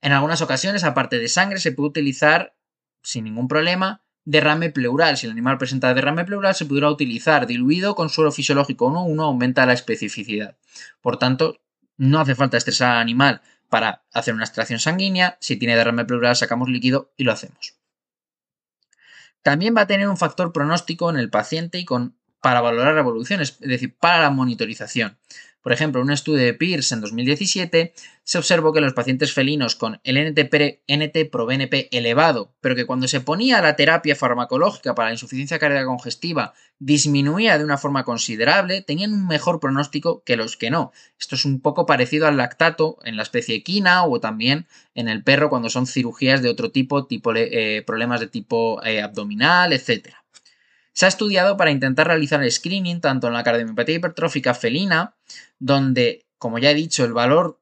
En 0.00 0.12
algunas 0.12 0.42
ocasiones, 0.42 0.84
aparte 0.84 1.18
de 1.18 1.28
sangre, 1.28 1.58
se 1.58 1.72
puede 1.72 1.90
utilizar 1.90 2.56
sin 3.02 3.24
ningún 3.24 3.48
problema 3.48 4.02
derrame 4.24 4.70
pleural. 4.70 5.16
Si 5.16 5.26
el 5.26 5.32
animal 5.32 5.56
presenta 5.56 5.94
derrame 5.94 6.24
pleural, 6.24 6.54
se 6.54 6.66
podrá 6.66 6.90
utilizar 6.90 7.46
diluido 7.46 7.94
con 7.94 8.10
suero 8.10 8.30
fisiológico 8.30 8.90
1-1, 8.90 9.22
aumenta 9.22 9.64
la 9.64 9.72
especificidad. 9.72 10.56
Por 11.00 11.18
tanto, 11.18 11.60
no 11.96 12.20
hace 12.20 12.34
falta 12.34 12.58
estresar 12.58 12.92
al 12.92 12.98
animal 12.98 13.40
para 13.70 14.04
hacer 14.12 14.34
una 14.34 14.44
extracción 14.44 14.80
sanguínea. 14.80 15.38
Si 15.40 15.56
tiene 15.56 15.76
derrame 15.76 16.04
pleural, 16.04 16.36
sacamos 16.36 16.68
líquido 16.68 17.12
y 17.16 17.24
lo 17.24 17.32
hacemos. 17.32 17.74
También 19.42 19.74
va 19.74 19.82
a 19.82 19.86
tener 19.86 20.08
un 20.08 20.18
factor 20.18 20.52
pronóstico 20.52 21.08
en 21.08 21.16
el 21.16 21.30
paciente 21.30 21.78
y 21.78 21.86
con 21.86 22.18
para 22.48 22.62
valorar 22.62 22.94
revoluciones, 22.94 23.58
es 23.60 23.68
decir, 23.68 23.94
para 24.00 24.22
la 24.22 24.30
monitorización. 24.30 25.18
Por 25.60 25.74
ejemplo, 25.74 26.00
en 26.00 26.06
un 26.06 26.14
estudio 26.14 26.46
de 26.46 26.54
Pierce 26.54 26.94
en 26.94 27.02
2017 27.02 27.92
se 28.24 28.38
observó 28.38 28.72
que 28.72 28.80
los 28.80 28.94
pacientes 28.94 29.34
felinos 29.34 29.74
con 29.74 30.00
el 30.02 30.32
NT, 30.32 31.30
pro 31.30 31.44
BNP 31.44 31.90
elevado, 31.94 32.54
pero 32.62 32.74
que 32.74 32.86
cuando 32.86 33.06
se 33.06 33.20
ponía 33.20 33.60
la 33.60 33.76
terapia 33.76 34.16
farmacológica 34.16 34.94
para 34.94 35.10
la 35.10 35.16
insuficiencia 35.16 35.58
cardíaca 35.58 35.84
congestiva 35.84 36.54
disminuía 36.78 37.58
de 37.58 37.64
una 37.64 37.76
forma 37.76 38.04
considerable, 38.04 38.80
tenían 38.80 39.12
un 39.12 39.26
mejor 39.26 39.60
pronóstico 39.60 40.22
que 40.24 40.36
los 40.36 40.56
que 40.56 40.70
no. 40.70 40.92
Esto 41.20 41.34
es 41.34 41.44
un 41.44 41.60
poco 41.60 41.84
parecido 41.84 42.26
al 42.26 42.38
lactato 42.38 42.96
en 43.04 43.18
la 43.18 43.24
especie 43.24 43.56
equina 43.56 44.06
o 44.06 44.20
también 44.20 44.66
en 44.94 45.08
el 45.08 45.22
perro 45.22 45.50
cuando 45.50 45.68
son 45.68 45.86
cirugías 45.86 46.40
de 46.40 46.48
otro 46.48 46.70
tipo, 46.70 47.04
tipo 47.04 47.34
eh, 47.34 47.82
problemas 47.86 48.20
de 48.20 48.28
tipo 48.28 48.82
eh, 48.84 49.02
abdominal, 49.02 49.74
etc. 49.74 50.14
Se 50.98 51.04
ha 51.04 51.08
estudiado 51.08 51.56
para 51.56 51.70
intentar 51.70 52.08
realizar 52.08 52.42
el 52.42 52.50
screening 52.50 53.00
tanto 53.00 53.28
en 53.28 53.32
la 53.32 53.44
cardiomiopatía 53.44 53.94
hipertrófica 53.94 54.52
felina, 54.52 55.14
donde, 55.60 56.26
como 56.38 56.58
ya 56.58 56.72
he 56.72 56.74
dicho, 56.74 57.04
el 57.04 57.12
valor, 57.12 57.60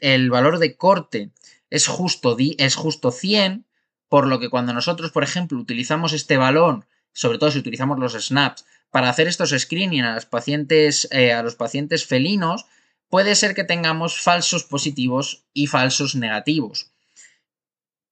el 0.00 0.30
valor 0.30 0.58
de 0.58 0.74
corte 0.74 1.28
es 1.68 1.86
justo, 1.86 2.34
es 2.38 2.76
justo 2.76 3.10
100, 3.10 3.66
por 4.08 4.26
lo 4.26 4.40
que 4.40 4.48
cuando 4.48 4.72
nosotros, 4.72 5.10
por 5.10 5.22
ejemplo, 5.22 5.58
utilizamos 5.58 6.14
este 6.14 6.38
valor, 6.38 6.86
sobre 7.12 7.36
todo 7.36 7.50
si 7.50 7.58
utilizamos 7.58 7.98
los 7.98 8.14
snaps, 8.14 8.64
para 8.90 9.10
hacer 9.10 9.28
estos 9.28 9.50
screening 9.50 10.04
a 10.04 10.14
los 10.14 10.24
pacientes, 10.24 11.08
eh, 11.10 11.34
a 11.34 11.42
los 11.42 11.56
pacientes 11.56 12.06
felinos, 12.06 12.64
puede 13.10 13.34
ser 13.34 13.54
que 13.54 13.64
tengamos 13.64 14.18
falsos 14.18 14.64
positivos 14.64 15.44
y 15.52 15.66
falsos 15.66 16.14
negativos 16.14 16.90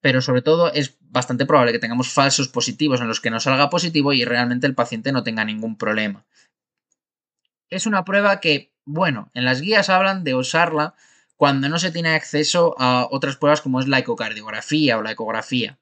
pero 0.01 0.21
sobre 0.21 0.41
todo 0.41 0.71
es 0.73 0.97
bastante 1.01 1.45
probable 1.45 1.71
que 1.71 1.79
tengamos 1.79 2.09
falsos 2.09 2.47
positivos 2.47 3.01
en 3.01 3.07
los 3.07 3.19
que 3.19 3.31
no 3.31 3.39
salga 3.39 3.69
positivo 3.69 4.13
y 4.13 4.25
realmente 4.25 4.67
el 4.67 4.75
paciente 4.75 5.11
no 5.11 5.23
tenga 5.23 5.45
ningún 5.45 5.77
problema. 5.77 6.25
Es 7.69 7.85
una 7.85 8.05
prueba 8.05 8.39
que, 8.39 8.71
bueno, 8.85 9.29
en 9.33 9.45
las 9.45 9.61
guías 9.61 9.89
hablan 9.89 10.23
de 10.23 10.35
usarla 10.35 10.95
cuando 11.35 11.69
no 11.69 11.79
se 11.79 11.91
tiene 11.91 12.09
acceso 12.09 12.75
a 12.79 13.07
otras 13.09 13.37
pruebas 13.37 13.61
como 13.61 13.79
es 13.79 13.87
la 13.87 13.99
ecocardiografía 13.99 14.97
o 14.97 15.01
la 15.01 15.11
ecografía. 15.11 15.77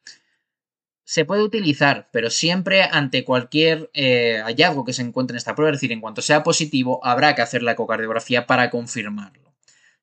Se 1.03 1.23
puede 1.23 1.43
utilizar, 1.43 2.09
pero 2.11 2.31
siempre 2.31 2.83
ante 2.83 3.23
cualquier 3.23 3.91
eh, 3.93 4.41
hallazgo 4.43 4.85
que 4.85 4.93
se 4.93 5.03
encuentre 5.03 5.35
en 5.35 5.37
esta 5.37 5.53
prueba, 5.53 5.71
es 5.71 5.77
decir, 5.77 5.91
en 5.91 6.01
cuanto 6.01 6.23
sea 6.23 6.41
positivo, 6.41 6.99
habrá 7.03 7.35
que 7.35 7.43
hacer 7.43 7.61
la 7.61 7.73
ecocardiografía 7.73 8.47
para 8.47 8.71
confirmarlo. 8.71 9.53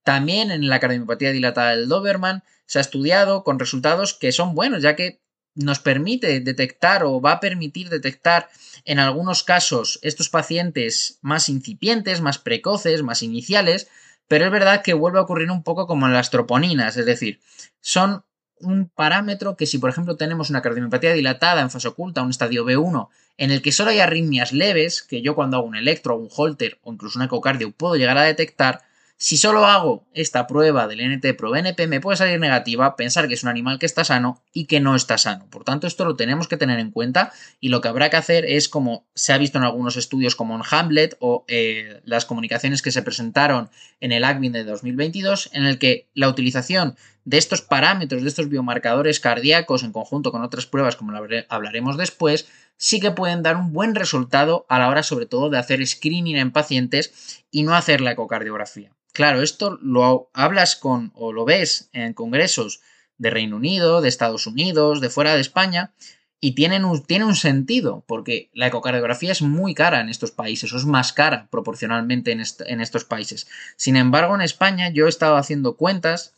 También 0.05 0.51
en 0.51 0.68
la 0.68 0.81
cardiomiopatía 0.81 1.33
dilatada 1.33 1.77
del 1.77 1.88
Doberman 1.88 2.44
se 2.73 2.79
ha 2.79 2.81
estudiado 2.81 3.45
con 3.45 3.59
resultados 3.59 4.15
que 4.15 4.33
son 4.33 4.55
buenos, 4.55 4.81
ya 4.81 4.97
que 4.97 5.21
nos 5.55 5.79
permite 5.79 6.41
detectar 6.41 7.05
o 7.05 7.21
va 7.21 7.33
a 7.33 7.41
permitir 7.41 7.91
detectar 7.91 8.49
en 8.87 8.99
algunos 8.99 9.43
casos 9.43 9.99
estos 10.01 10.31
pacientes 10.31 11.19
más 11.21 11.51
incipientes, 11.51 12.23
más 12.23 12.39
precoces, 12.39 13.03
más 13.03 13.23
iniciales, 13.23 13.89
pero 14.27 14.47
es 14.47 14.51
verdad 14.51 14.81
que 14.81 14.95
vuelve 14.95 15.19
a 15.19 15.23
ocurrir 15.23 15.51
un 15.51 15.63
poco 15.63 15.87
como 15.87 16.07
en 16.07 16.15
las 16.15 16.31
troponinas, 16.31 16.97
es 16.97 17.05
decir, 17.05 17.41
son 17.83 18.25
un 18.59 18.89
parámetro 18.89 19.55
que 19.55 19.67
si 19.67 19.77
por 19.77 19.91
ejemplo 19.91 20.17
tenemos 20.17 20.49
una 20.49 20.63
cardiomiopatía 20.63 21.13
dilatada 21.13 21.61
en 21.61 21.71
fase 21.71 21.89
oculta, 21.89 22.23
un 22.23 22.31
estadio 22.31 22.65
B1, 22.65 23.11
en 23.37 23.51
el 23.51 23.61
que 23.61 23.73
solo 23.73 23.91
hay 23.91 23.99
arritmias 23.99 24.55
leves, 24.55 25.03
que 25.03 25.21
yo 25.21 25.35
cuando 25.35 25.59
hago 25.59 25.67
un 25.67 25.77
electro, 25.77 26.17
un 26.17 26.31
holter 26.35 26.79
o 26.85 26.95
incluso 26.95 27.19
un 27.19 27.27
ecocardio 27.27 27.71
puedo 27.71 27.97
llegar 27.97 28.17
a 28.17 28.23
detectar, 28.23 28.81
Si 29.25 29.37
solo 29.37 29.67
hago 29.67 30.05
esta 30.15 30.49
prueba 30.49 30.89
del 30.89 30.99
NT 30.99 31.37
pro 31.39 31.53
BNP 31.53 31.87
me 31.87 32.01
puede 32.01 32.17
salir 32.17 32.41
negativa, 32.41 32.97
pensar 32.97 33.29
que 33.29 33.35
es 33.35 33.45
un 33.45 33.51
animal 33.51 33.79
que 33.79 33.87
está 33.87 34.03
sano 34.03 34.43
y 34.53 34.65
que 34.65 34.81
no 34.81 34.97
está 34.97 35.17
sano. 35.17 35.47
Por 35.49 35.63
tanto, 35.63 35.87
esto 35.87 36.05
lo 36.05 36.17
tenemos 36.17 36.49
que 36.49 36.57
tener 36.57 36.81
en 36.81 36.91
cuenta 36.91 37.33
y 37.61 37.69
lo 37.69 37.81
que 37.81 37.87
habrá 37.87 38.11
que 38.11 38.17
hacer 38.17 38.45
es 38.45 38.69
como 38.69 39.07
se 39.15 39.33
ha 39.33 39.39
visto 39.39 39.59
en 39.59 39.65
algunos 39.65 39.97
estudios 39.97 40.35
como 40.35 40.57
en 40.57 40.63
Hamlet 40.69 41.17
o 41.21 41.45
eh, 41.47 42.01
las 42.05 42.25
comunicaciones 42.25 42.83
que 42.83 42.91
se 42.91 43.03
presentaron 43.03 43.71
en 44.01 44.11
el 44.11 44.25
ACVIN 44.25 44.51
de 44.51 44.65
2022, 44.65 45.51
en 45.53 45.67
el 45.67 45.79
que 45.79 46.09
la 46.15 46.29
utilización 46.29 46.97
de 47.25 47.39
estos 47.39 47.63
parámetros, 47.63 48.23
de 48.23 48.29
estos 48.29 48.49
biomarcadores 48.49 49.21
cardíacos 49.21 49.85
en 49.85 49.93
conjunto 49.93 50.33
con 50.33 50.43
otras 50.43 50.67
pruebas, 50.67 50.97
como 50.97 51.13
hablaremos 51.49 51.97
después, 51.97 52.49
sí 52.77 52.99
que 52.99 53.13
pueden 53.13 53.45
dar 53.45 53.57
un 53.57 53.73
buen 53.73 53.95
resultado 53.95 54.67
a 54.69 54.81
la 54.81 54.89
hora 54.89 55.05
sobre 55.05 55.27
todo 55.27 55.49
de 55.49 55.59
hacer 55.59 55.87
screening 55.87 56.39
en 56.39 56.51
pacientes 56.51 57.45
y 57.53 57.63
no 57.63 57.77
hacer 57.77 58.01
la 58.01 58.11
ecocardiografía. 58.11 58.91
Claro, 59.12 59.42
esto 59.42 59.79
lo 59.83 60.31
hablas 60.33 60.75
con 60.75 61.12
o 61.14 61.33
lo 61.33 61.44
ves 61.44 61.90
en 61.92 62.14
congresos 62.14 62.81
de 63.18 63.31
Reino 63.31 63.57
Unido, 63.57 64.01
de 64.01 64.09
Estados 64.09 64.46
Unidos, 64.46 65.01
de 65.01 65.11
fuera 65.11 65.35
de 65.35 65.40
España, 65.40 65.92
y 66.40 66.55
tienen 66.55 66.85
un, 66.85 67.05
tiene 67.05 67.27
un 67.27 67.37
sentido, 67.37 68.05
porque 68.09 68.51
la 68.53 68.66
ecocardiografía 68.66 69.31
es 69.31 69.42
muy 69.42 69.75
cara 69.75 70.01
en 70.01 70.09
estos 70.09 70.33
países, 70.33 70.72
o 70.72 70.77
es 70.77 70.87
más 70.87 71.12
cara 71.12 71.46
proporcionalmente 71.51 72.33
en, 72.33 72.42
en 72.66 72.81
estos 72.81 73.05
países. 73.05 73.46
Sin 73.77 73.96
embargo, 73.96 74.35
en 74.35 74.40
España 74.40 74.90
yo 74.90 75.07
he 75.07 75.09
estado 75.09 75.37
haciendo 75.37 75.77
cuentas, 75.77 76.35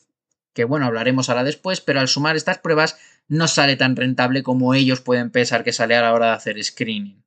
que 0.53 0.65
bueno, 0.65 0.87
hablaremos 0.87 1.29
ahora 1.29 1.45
después, 1.45 1.81
pero 1.81 2.01
al 2.01 2.09
sumar 2.09 2.37
estas 2.37 2.59
pruebas 2.59 2.99
no 3.29 3.49
sale 3.49 3.77
tan 3.77 3.97
rentable 3.97 4.43
como 4.43 4.75
ellos 4.75 5.01
pueden 5.01 5.31
pensar 5.31 5.65
que 5.65 5.73
sale 5.73 5.97
a 5.97 6.03
la 6.03 6.13
hora 6.13 6.27
de 6.27 6.33
hacer 6.33 6.63
screening. 6.63 7.25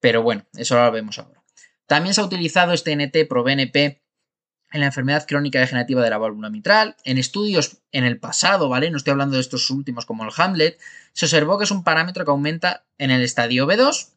Pero 0.00 0.22
bueno, 0.22 0.44
eso 0.56 0.74
lo 0.74 0.90
vemos 0.92 1.18
ahora. 1.18 1.42
También 1.86 2.14
se 2.14 2.20
ha 2.20 2.24
utilizado 2.24 2.72
este 2.72 2.94
NT 2.94 3.26
ProBNP 3.28 4.02
en 4.76 4.80
la 4.80 4.86
enfermedad 4.86 5.26
crónica 5.26 5.58
degenerativa 5.58 6.02
de 6.02 6.10
la 6.10 6.18
válvula 6.18 6.50
mitral. 6.50 6.96
En 7.04 7.18
estudios 7.18 7.78
en 7.92 8.04
el 8.04 8.18
pasado, 8.18 8.68
¿vale? 8.68 8.90
No 8.90 8.98
estoy 8.98 9.12
hablando 9.12 9.36
de 9.36 9.40
estos 9.40 9.68
últimos 9.70 10.06
como 10.06 10.24
el 10.24 10.30
Hamlet, 10.36 10.78
se 11.12 11.26
observó 11.26 11.58
que 11.58 11.64
es 11.64 11.70
un 11.70 11.82
parámetro 11.82 12.24
que 12.24 12.30
aumenta 12.30 12.84
en 12.98 13.10
el 13.10 13.22
estadio 13.22 13.66
B2 13.66 14.10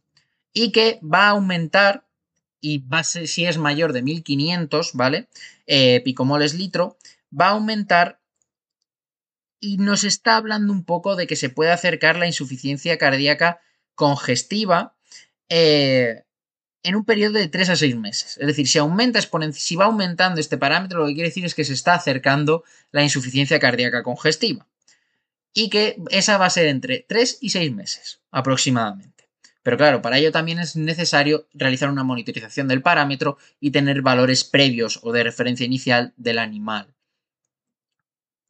y 0.53 0.71
que 0.71 0.99
va 1.01 1.27
a 1.27 1.29
aumentar 1.29 2.05
y 2.61 2.79
va 2.79 2.99
a 2.99 3.03
ser, 3.03 3.27
si 3.27 3.45
es 3.45 3.57
mayor 3.57 3.93
de 3.93 4.01
1500, 4.01 4.91
¿vale? 4.93 5.29
Eh, 5.65 6.01
picomoles 6.03 6.53
litro, 6.53 6.97
va 7.31 7.47
a 7.47 7.51
aumentar 7.51 8.19
y 9.61 9.77
nos 9.77 10.03
está 10.03 10.35
hablando 10.35 10.73
un 10.73 10.83
poco 10.83 11.15
de 11.15 11.25
que 11.25 11.35
se 11.35 11.49
puede 11.49 11.71
acercar 11.71 12.17
la 12.17 12.27
insuficiencia 12.27 12.97
cardíaca 12.97 13.59
congestiva 13.95 14.95
eh, 15.49 16.23
en 16.83 16.95
un 16.95 17.05
periodo 17.05 17.33
de 17.33 17.47
3 17.47 17.69
a 17.69 17.75
6 17.75 17.95
meses. 17.95 18.37
Es 18.37 18.47
decir, 18.47 18.67
si 18.67 18.77
aumenta 18.77 19.19
si 19.53 19.75
va 19.75 19.85
aumentando 19.85 20.39
este 20.39 20.57
parámetro, 20.57 20.99
lo 20.99 21.07
que 21.07 21.13
quiere 21.13 21.29
decir 21.29 21.45
es 21.45 21.55
que 21.55 21.65
se 21.65 21.73
está 21.73 21.93
acercando 21.93 22.63
la 22.91 23.03
insuficiencia 23.03 23.59
cardíaca 23.59 24.03
congestiva. 24.03 24.67
Y 25.53 25.69
que 25.69 25.97
esa 26.09 26.37
va 26.37 26.45
a 26.45 26.51
ser 26.51 26.67
entre 26.67 27.05
3 27.07 27.39
y 27.41 27.49
6 27.49 27.71
meses 27.73 28.21
aproximadamente. 28.31 29.29
Pero 29.61 29.77
claro, 29.77 30.01
para 30.01 30.17
ello 30.17 30.31
también 30.31 30.59
es 30.59 30.75
necesario 30.75 31.47
realizar 31.53 31.89
una 31.89 32.03
monitorización 32.03 32.67
del 32.67 32.81
parámetro 32.81 33.37
y 33.59 33.71
tener 33.71 34.01
valores 34.01 34.43
previos 34.43 34.99
o 35.03 35.11
de 35.11 35.23
referencia 35.23 35.65
inicial 35.65 36.13
del 36.15 36.39
animal. 36.39 36.95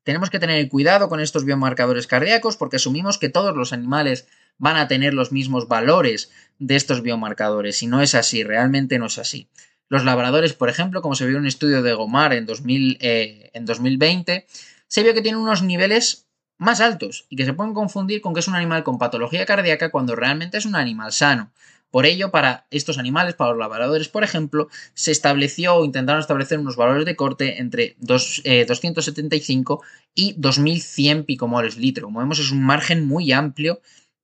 Tenemos 0.04 0.30
que 0.30 0.40
tener 0.40 0.68
cuidado 0.70 1.10
con 1.10 1.20
estos 1.20 1.46
biomarcadores 1.46 2.08
cardíacos 2.08 2.58
porque 2.58 2.78
asumimos 2.78 3.18
que 3.18 3.30
todos 3.30 3.56
los 3.56 3.74
animales 3.74 4.28
van 4.60 4.78
a 4.78 4.88
tener 4.88 5.16
los 5.16 5.32
mismos 5.32 5.68
valores 5.68 6.30
de 6.60 6.76
estos 6.76 7.02
biomarcadores 7.02 7.82
y 7.82 7.88
no 7.88 8.02
es 8.02 8.14
así, 8.14 8.44
realmente 8.44 9.00
no 9.00 9.08
es 9.08 9.18
así. 9.18 9.48
Los 9.88 10.06
labradores, 10.06 10.54
por 10.54 10.70
ejemplo, 10.70 11.02
como 11.02 11.16
se 11.16 11.26
vio 11.26 11.38
en 11.38 11.42
un 11.42 11.48
estudio 11.48 11.82
de 11.82 11.94
Gomar 11.94 12.34
en, 12.34 12.46
2000, 12.46 12.98
eh, 13.02 13.50
en 13.54 13.66
2020, 13.66 14.46
se 14.88 15.04
vio 15.04 15.16
que 15.16 15.24
tienen 15.24 15.42
unos 15.42 15.64
niveles 15.64 16.28
más 16.60 16.82
altos 16.82 17.26
y 17.30 17.38
que 17.38 17.46
se 17.46 17.54
pueden 17.54 17.74
confundir 17.74 18.22
con 18.22 18.34
que 18.34 18.42
es 18.42 18.48
un 18.48 18.56
animal 18.56 18.84
con 18.84 19.00
patología 19.00 19.46
cardíaca 19.46 19.90
cuando 19.90 20.16
realmente 20.16 20.58
es 20.60 20.66
un 20.66 20.76
animal 20.76 21.12
sano. 21.12 21.52
Por 21.92 22.06
ello, 22.06 22.30
para 22.30 22.68
estos 22.70 23.00
animales, 23.00 23.34
para 23.34 23.50
los 23.52 23.60
labradores, 23.60 24.10
por 24.10 24.24
ejemplo, 24.24 24.68
se 24.94 25.12
estableció 25.12 25.74
o 25.76 25.86
intentaron 25.86 26.20
establecer 26.22 26.60
unos 26.60 26.76
valores 26.76 27.06
de 27.06 27.16
corte 27.16 27.60
entre 27.60 27.96
275 28.00 29.82
eh, 29.84 29.88
y 30.14 30.36
2100 30.38 31.24
picomoles 31.24 31.78
litro. 31.78 32.06
Como 32.06 32.20
vemos, 32.20 32.38
es 32.38 32.52
un 32.52 32.64
margen 32.64 33.08
muy 33.08 33.32
amplio 33.32 33.82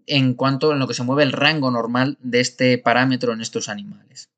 en 0.08 0.34
cuanto 0.34 0.72
a 0.72 0.76
lo 0.76 0.88
que 0.88 0.94
se 0.94 1.04
mueve 1.04 1.24
el 1.24 1.32
rango 1.32 1.72
normal 1.72 2.18
de 2.22 2.40
este 2.40 2.78
parámetro 2.78 3.34
en 3.34 3.42
estos 3.42 3.70
animales. 3.70 4.30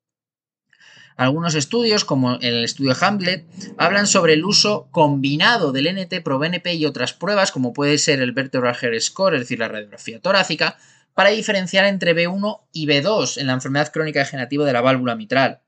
Algunos 1.16 1.56
estudios, 1.56 2.04
como 2.04 2.36
el 2.36 2.62
estudio 2.62 2.94
Hamlet, 3.00 3.44
hablan 3.76 4.06
sobre 4.06 4.34
el 4.34 4.44
uso 4.44 4.86
combinado 4.92 5.72
del 5.72 5.92
NT 5.92 6.22
ProBNP 6.22 6.74
y 6.74 6.86
otras 6.86 7.12
pruebas, 7.12 7.50
como 7.50 7.72
puede 7.72 7.98
ser 7.98 8.20
el 8.20 8.30
Vertebral 8.30 8.76
Hair 8.80 9.02
Score, 9.02 9.34
es 9.34 9.40
decir, 9.40 9.58
la 9.58 9.66
radiografía 9.66 10.20
torácica, 10.20 10.78
para 11.14 11.30
diferenciar 11.30 11.86
entre 11.86 12.14
B1 12.14 12.60
y 12.72 12.86
B2 12.86 13.38
en 13.38 13.48
la 13.48 13.54
enfermedad 13.54 13.90
crónica 13.92 14.20
degenerativa 14.20 14.64
de 14.64 14.72
la 14.72 14.80
válvula 14.80 15.16
mitral, 15.16 15.60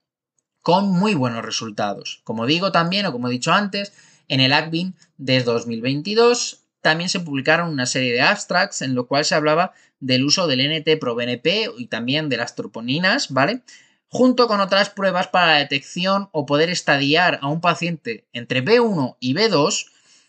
con 0.62 0.88
muy 0.88 1.14
buenos 1.14 1.44
resultados. 1.44 2.20
Como 2.22 2.46
digo 2.46 2.70
también, 2.70 3.06
o 3.06 3.12
como 3.12 3.26
he 3.26 3.32
dicho 3.32 3.52
antes, 3.52 3.92
en 4.28 4.38
el 4.38 4.52
ACVIN 4.52 4.94
de 5.18 5.42
2022 5.42 6.59
también 6.80 7.10
se 7.10 7.20
publicaron 7.20 7.70
una 7.70 7.86
serie 7.86 8.12
de 8.12 8.22
abstracts 8.22 8.82
en 8.82 8.94
lo 8.94 9.06
cual 9.06 9.24
se 9.24 9.34
hablaba 9.34 9.72
del 9.98 10.24
uso 10.24 10.46
del 10.46 10.60
NT 10.60 10.98
ProBNP 10.98 11.70
y 11.78 11.86
también 11.86 12.28
de 12.28 12.38
las 12.38 12.54
troponinas, 12.54 13.30
¿vale? 13.30 13.62
Junto 14.08 14.48
con 14.48 14.60
otras 14.60 14.90
pruebas 14.90 15.28
para 15.28 15.48
la 15.48 15.58
detección 15.58 16.28
o 16.32 16.46
poder 16.46 16.70
estadiar 16.70 17.38
a 17.42 17.48
un 17.48 17.60
paciente 17.60 18.26
entre 18.32 18.64
B1 18.64 19.16
y 19.20 19.34
B2 19.34 19.86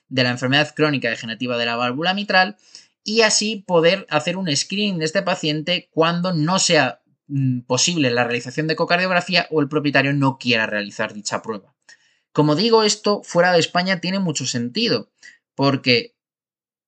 de 0.09 0.23
la 0.23 0.29
enfermedad 0.29 0.73
crónica 0.75 1.09
degenerativa 1.09 1.57
de 1.57 1.65
la 1.65 1.77
válvula 1.77 2.13
mitral 2.13 2.57
y 3.03 3.21
así 3.21 3.63
poder 3.65 4.05
hacer 4.09 4.37
un 4.37 4.53
screening 4.55 4.99
de 4.99 5.05
este 5.05 5.21
paciente 5.23 5.89
cuando 5.91 6.33
no 6.33 6.59
sea 6.59 7.01
mm, 7.27 7.61
posible 7.61 8.11
la 8.11 8.25
realización 8.25 8.67
de 8.67 8.73
ecocardiografía 8.73 9.47
o 9.49 9.61
el 9.61 9.69
propietario 9.69 10.13
no 10.13 10.37
quiera 10.37 10.67
realizar 10.67 11.13
dicha 11.13 11.41
prueba. 11.41 11.73
Como 12.33 12.55
digo, 12.55 12.83
esto 12.83 13.21
fuera 13.23 13.51
de 13.51 13.59
España 13.59 13.99
tiene 13.99 14.19
mucho 14.19 14.45
sentido, 14.45 15.11
porque 15.55 16.15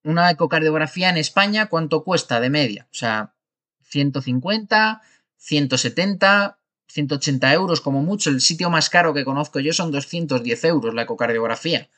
una 0.04 0.30
ecocardiografía 0.30 1.10
en 1.10 1.18
España, 1.18 1.68
¿cuánto 1.68 2.04
cuesta 2.04 2.40
de 2.40 2.50
media? 2.50 2.88
O 2.92 2.96
sea, 2.96 3.34
150, 3.84 5.02
170, 5.38 6.60
180 6.88 7.54
euros 7.54 7.82
como 7.82 8.02
mucho. 8.02 8.30
El 8.30 8.42
sitio 8.42 8.70
más 8.70 8.90
caro 8.90 9.14
que 9.14 9.26
conozco 9.26 9.60
yo 9.60 9.74
son 9.74 9.92
210 9.92 10.64
euros 10.66 10.94
la 10.94 11.04
ecocardiografía. 11.04 11.90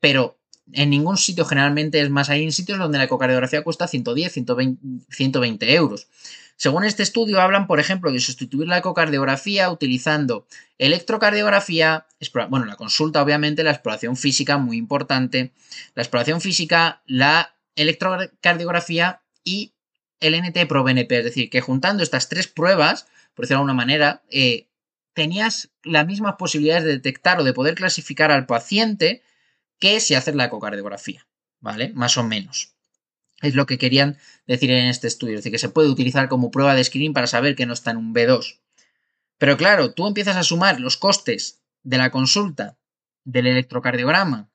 Pero 0.00 0.38
en 0.72 0.90
ningún 0.90 1.16
sitio 1.16 1.44
generalmente 1.44 2.00
es 2.00 2.10
más. 2.10 2.30
Hay 2.30 2.44
en 2.44 2.52
sitios 2.52 2.78
donde 2.78 2.98
la 2.98 3.04
ecocardiografía 3.04 3.64
cuesta 3.64 3.88
110, 3.88 4.32
120, 4.32 5.04
120 5.10 5.74
euros. 5.74 6.08
Según 6.56 6.84
este 6.84 7.02
estudio, 7.02 7.40
hablan, 7.40 7.66
por 7.66 7.80
ejemplo, 7.80 8.12
de 8.12 8.20
sustituir 8.20 8.68
la 8.68 8.78
ecocardiografía 8.78 9.70
utilizando 9.70 10.46
electrocardiografía, 10.78 12.06
bueno, 12.48 12.66
la 12.66 12.76
consulta, 12.76 13.22
obviamente, 13.22 13.64
la 13.64 13.72
exploración 13.72 14.16
física, 14.16 14.56
muy 14.56 14.76
importante, 14.76 15.52
la 15.94 16.02
exploración 16.02 16.40
física, 16.40 17.02
la 17.06 17.56
electrocardiografía 17.74 19.22
y 19.42 19.74
el 20.20 20.34
NT-proBNP. 20.34 21.18
Es 21.18 21.24
decir, 21.24 21.50
que 21.50 21.60
juntando 21.60 22.02
estas 22.02 22.28
tres 22.28 22.46
pruebas, 22.46 23.06
por 23.34 23.44
decirlo 23.44 23.58
de 23.58 23.62
alguna 23.62 23.74
manera, 23.74 24.22
eh, 24.30 24.68
tenías 25.12 25.70
las 25.82 26.06
mismas 26.06 26.36
posibilidades 26.38 26.84
de 26.84 26.92
detectar 26.92 27.40
o 27.40 27.44
de 27.44 27.52
poder 27.52 27.74
clasificar 27.74 28.30
al 28.30 28.46
paciente 28.46 29.22
que 29.78 30.00
si 30.00 30.14
haces 30.14 30.34
la 30.34 30.46
ecocardiografía, 30.46 31.26
¿vale? 31.60 31.92
Más 31.94 32.16
o 32.16 32.24
menos. 32.24 32.73
Es 33.44 33.54
lo 33.54 33.66
que 33.66 33.78
querían 33.78 34.16
decir 34.46 34.70
en 34.70 34.86
este 34.86 35.06
estudio, 35.06 35.34
es 35.34 35.40
decir, 35.40 35.52
que 35.52 35.58
se 35.58 35.68
puede 35.68 35.88
utilizar 35.88 36.28
como 36.28 36.50
prueba 36.50 36.74
de 36.74 36.82
screening 36.82 37.12
para 37.12 37.26
saber 37.26 37.54
que 37.54 37.66
no 37.66 37.74
está 37.74 37.90
en 37.90 37.98
un 37.98 38.14
B2. 38.14 38.58
Pero 39.38 39.56
claro, 39.56 39.92
tú 39.92 40.06
empiezas 40.06 40.36
a 40.36 40.42
sumar 40.42 40.80
los 40.80 40.96
costes 40.96 41.60
de 41.82 41.98
la 41.98 42.10
consulta, 42.10 42.78
del 43.24 43.46
electrocardiograma 43.46 44.48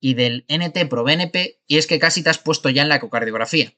y 0.00 0.14
del 0.14 0.44
NT 0.48 0.88
pro 0.88 1.02
BNP 1.02 1.60
y 1.66 1.78
es 1.78 1.86
que 1.86 1.98
casi 1.98 2.22
te 2.22 2.30
has 2.30 2.38
puesto 2.38 2.70
ya 2.70 2.82
en 2.82 2.88
la 2.88 2.96
ecocardiografía. 2.96 3.74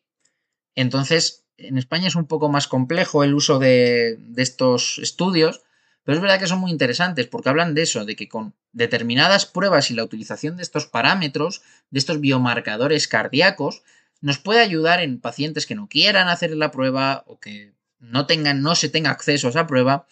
Entonces, 0.75 1.45
en 1.57 1.79
España 1.79 2.09
es 2.09 2.15
un 2.15 2.27
poco 2.27 2.49
más 2.49 2.69
complejo 2.69 3.25
el 3.25 3.35
uso 3.35 3.59
de, 3.59 4.17
de 4.19 4.43
estos 4.43 4.99
estudios, 4.99 5.63
pero 6.05 6.17
es 6.17 6.23
verdad 6.23 6.39
que 6.39 6.47
son 6.47 6.61
muy 6.61 6.71
interesantes 6.71 7.27
porque 7.27 7.49
hablan 7.49 7.75
de 7.75 7.83
eso, 7.83 8.05
de 8.05 8.17
que 8.17 8.29
con 8.29 8.55
determinadas 8.73 9.47
pruebas 9.47 9.91
y 9.91 9.95
la 9.95 10.05
utilización 10.05 10.57
de 10.57 10.63
estos 10.63 10.87
parámetros, 10.87 11.63
de 11.91 11.99
estos 11.99 12.21
biomarcadores 12.21 13.07
cardíacos, 13.07 13.83
nos 14.23 14.39
puede 14.39 14.61
ayudar 14.61 15.01
en 15.01 15.21
pacientes 15.21 15.67
que 15.67 15.75
no 15.75 15.89
quieran 15.89 16.29
hacer 16.29 16.57
la 16.57 16.71
prueba 16.71 17.25
o 17.27 17.39
que 17.39 17.75
no 17.99 18.27
tengan, 18.27 18.63
no 18.63 18.75
se 18.75 18.89
tenga 18.89 19.11
acceso 19.11 19.49
a 19.49 19.51
esa 19.51 19.67
prueba, 19.67 20.07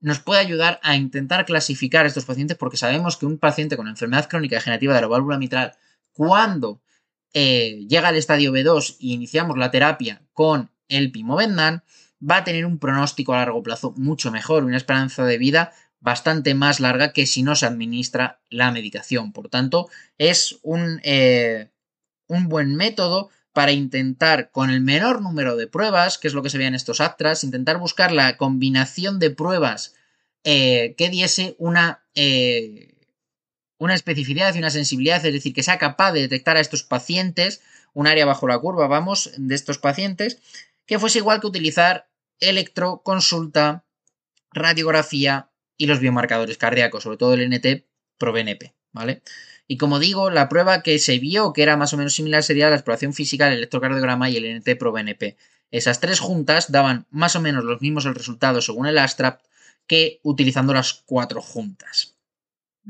nos 0.00 0.20
puede 0.20 0.40
ayudar 0.40 0.80
a 0.82 0.96
intentar 0.96 1.44
clasificar 1.44 2.04
a 2.04 2.08
estos 2.08 2.24
pacientes 2.24 2.56
porque 2.56 2.76
sabemos 2.76 3.16
que 3.16 3.26
un 3.26 3.38
paciente 3.38 3.76
con 3.76 3.88
enfermedad 3.88 4.28
crónica 4.28 4.56
degenerativa 4.56 4.94
de 4.94 5.00
la 5.00 5.08
válvula 5.08 5.38
mitral, 5.38 5.76
cuando 6.12 6.80
eh, 7.34 7.84
llega 7.88 8.08
al 8.08 8.16
estadio 8.16 8.52
B2 8.52 8.96
y 9.00 9.12
iniciamos 9.12 9.58
la 9.58 9.70
terapia 9.70 10.22
con 10.32 10.70
el 10.88 11.10
pimovendan, 11.10 11.82
va 12.18 12.38
a 12.38 12.44
tener 12.44 12.64
un 12.64 12.78
pronóstico 12.78 13.34
a 13.34 13.38
largo 13.38 13.62
plazo 13.62 13.92
mucho 13.96 14.30
mejor, 14.30 14.64
una 14.64 14.76
esperanza 14.76 15.24
de 15.24 15.38
vida 15.38 15.72
bastante 16.00 16.54
más 16.54 16.78
larga 16.78 17.12
que 17.12 17.26
si 17.26 17.42
no 17.42 17.56
se 17.56 17.66
administra 17.66 18.40
la 18.50 18.70
medicación. 18.70 19.32
Por 19.32 19.48
tanto, 19.48 19.88
es 20.16 20.60
un, 20.62 21.00
eh, 21.02 21.70
un 22.28 22.48
buen 22.48 22.76
método 22.76 23.30
para 23.52 23.72
intentar, 23.72 24.50
con 24.50 24.70
el 24.70 24.80
menor 24.80 25.20
número 25.22 25.56
de 25.56 25.66
pruebas, 25.66 26.18
que 26.18 26.28
es 26.28 26.34
lo 26.34 26.42
que 26.42 26.50
se 26.50 26.58
ve 26.58 26.66
en 26.66 26.74
estos 26.74 27.00
actras, 27.00 27.44
intentar 27.44 27.78
buscar 27.78 28.12
la 28.12 28.36
combinación 28.36 29.18
de 29.18 29.30
pruebas 29.30 29.94
eh, 30.44 30.94
que 30.96 31.08
diese 31.10 31.56
una, 31.58 32.04
eh, 32.14 32.94
una 33.78 33.94
especificidad 33.94 34.54
y 34.54 34.58
una 34.58 34.70
sensibilidad, 34.70 35.24
es 35.24 35.32
decir, 35.32 35.52
que 35.52 35.62
sea 35.62 35.78
capaz 35.78 36.12
de 36.12 36.20
detectar 36.20 36.56
a 36.56 36.60
estos 36.60 36.82
pacientes, 36.82 37.60
un 37.94 38.06
área 38.06 38.26
bajo 38.26 38.46
la 38.46 38.58
curva, 38.58 38.86
vamos, 38.86 39.32
de 39.36 39.54
estos 39.54 39.78
pacientes, 39.78 40.40
que 40.86 40.98
fuese 40.98 41.18
igual 41.18 41.40
que 41.40 41.48
utilizar 41.48 42.08
electroconsulta, 42.40 43.84
radiografía 44.52 45.50
y 45.76 45.86
los 45.86 46.00
biomarcadores 46.00 46.58
cardíacos, 46.58 47.02
sobre 47.02 47.18
todo 47.18 47.34
el 47.34 47.48
NT 47.50 47.84
ProBNP, 48.18 48.74
¿vale? 48.92 49.22
Y 49.70 49.76
como 49.76 49.98
digo, 49.98 50.30
la 50.30 50.48
prueba 50.48 50.82
que 50.82 50.98
se 50.98 51.18
vio 51.18 51.52
que 51.52 51.62
era 51.62 51.76
más 51.76 51.92
o 51.92 51.98
menos 51.98 52.14
similar 52.14 52.42
sería 52.42 52.70
la 52.70 52.76
exploración 52.76 53.12
física, 53.12 53.48
el 53.48 53.58
electrocardiograma 53.58 54.30
y 54.30 54.38
el 54.38 54.60
NT 54.60 54.78
ProBNP. 54.78 55.36
Esas 55.70 56.00
tres 56.00 56.20
juntas 56.20 56.72
daban 56.72 57.06
más 57.10 57.36
o 57.36 57.40
menos 57.40 57.64
los 57.64 57.82
mismos 57.82 58.04
resultados 58.04 58.64
según 58.64 58.86
el 58.86 58.96
ASTRAP 58.96 59.42
que 59.86 60.20
utilizando 60.22 60.72
las 60.72 60.94
cuatro 61.04 61.42
juntas. 61.42 62.14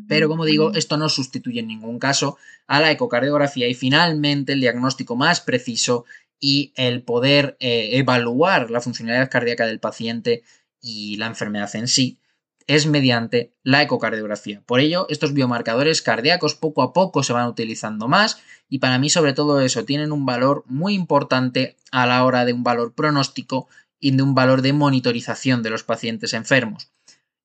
Pero 0.07 0.29
como 0.29 0.45
digo, 0.45 0.73
esto 0.75 0.97
no 0.97 1.09
sustituye 1.09 1.59
en 1.59 1.67
ningún 1.67 1.99
caso 1.99 2.38
a 2.69 2.81
la 2.81 2.93
ecocardiografía 2.93 3.67
y 3.67 3.75
finalmente 3.75 4.53
el 4.53 4.61
diagnóstico 4.61 5.17
más 5.17 5.41
preciso 5.41 6.05
y 6.38 6.73
el 6.77 7.03
poder 7.03 7.57
eh, 7.59 7.91
evaluar 7.95 8.71
la 8.71 8.81
funcionalidad 8.81 9.29
cardíaca 9.29 9.67
del 9.67 9.81
paciente 9.81 10.45
y 10.81 11.17
la 11.17 11.27
enfermedad 11.27 11.75
en 11.75 11.88
sí 11.88 12.21
es 12.68 12.87
mediante 12.87 13.54
la 13.62 13.83
ecocardiografía. 13.83 14.62
Por 14.64 14.81
ello, 14.81 15.07
estos 15.09 15.33
biomarcadores 15.33 16.02
cardíacos 16.02 16.54
poco 16.54 16.83
a 16.83 16.92
poco 16.92 17.22
se 17.22 17.33
van 17.33 17.48
utilizando 17.48 18.09
más 18.09 18.40
y 18.68 18.78
para 18.78 18.98
mí 18.98 19.09
sobre 19.09 19.33
todo 19.33 19.61
eso 19.61 19.87
tienen 19.87 20.12
un 20.12 20.26
valor 20.26 20.64
muy 20.66 20.94
importante 20.94 21.76
a 21.90 22.07
la 22.07 22.24
hora 22.24 22.44
de 22.44 22.52
un 22.52 22.62
valor 22.62 22.94
pronóstico 22.94 23.68
y 23.98 24.11
de 24.11 24.22
un 24.22 24.35
valor 24.35 24.61
de 24.61 24.74
monitorización 24.74 25.62
de 25.62 25.70
los 25.70 25.83
pacientes 25.83 26.35
enfermos. 26.35 26.92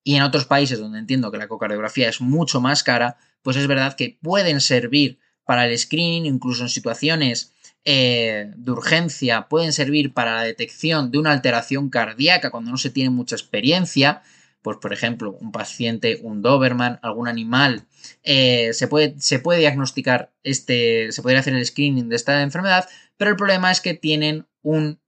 Y 0.04 0.16
en 0.16 0.22
otros 0.22 0.44
países 0.44 0.78
donde 0.78 0.98
entiendo 0.98 1.32
que 1.32 1.38
la 1.38 1.44
ecocardiografía 1.44 2.10
es 2.10 2.20
mucho 2.20 2.60
más 2.60 2.82
cara, 2.82 3.16
pues 3.40 3.56
es 3.56 3.66
verdad 3.66 3.96
que 3.96 4.18
pueden 4.22 4.60
servir 4.60 5.18
para 5.46 5.66
el 5.66 5.76
screening, 5.78 6.26
incluso 6.26 6.62
en 6.64 6.68
situaciones 6.68 7.54
eh, 7.86 8.52
de 8.54 8.70
urgencia, 8.70 9.48
pueden 9.48 9.72
servir 9.72 10.12
para 10.12 10.36
la 10.36 10.42
detección 10.42 11.10
de 11.10 11.18
una 11.18 11.32
alteración 11.32 11.88
cardíaca 11.88 12.50
cuando 12.50 12.70
no 12.70 12.76
se 12.76 12.90
tiene 12.90 13.08
mucha 13.08 13.36
experiencia 13.36 14.22
pues 14.64 14.78
por 14.78 14.94
ejemplo, 14.94 15.36
un 15.42 15.52
paciente, 15.52 16.20
un 16.22 16.40
Doberman, 16.40 16.98
algún 17.02 17.28
animal, 17.28 17.86
eh, 18.22 18.70
se, 18.72 18.88
puede, 18.88 19.14
se, 19.20 19.38
puede, 19.38 19.60
diagnosticar 19.60 20.32
este, 20.42 21.12
se 21.12 21.20
podría 21.20 21.40
hacer 21.40 21.54
el 21.54 21.66
screening 21.66 22.08
de 22.08 22.16
esta 22.16 22.40
enfermedad, 22.40 22.88
pero 23.18 23.30
el 23.30 23.36
problema 23.36 23.70
es 23.70 23.82
que 23.82 23.92
tienen 23.92 24.46
un, 24.62 24.98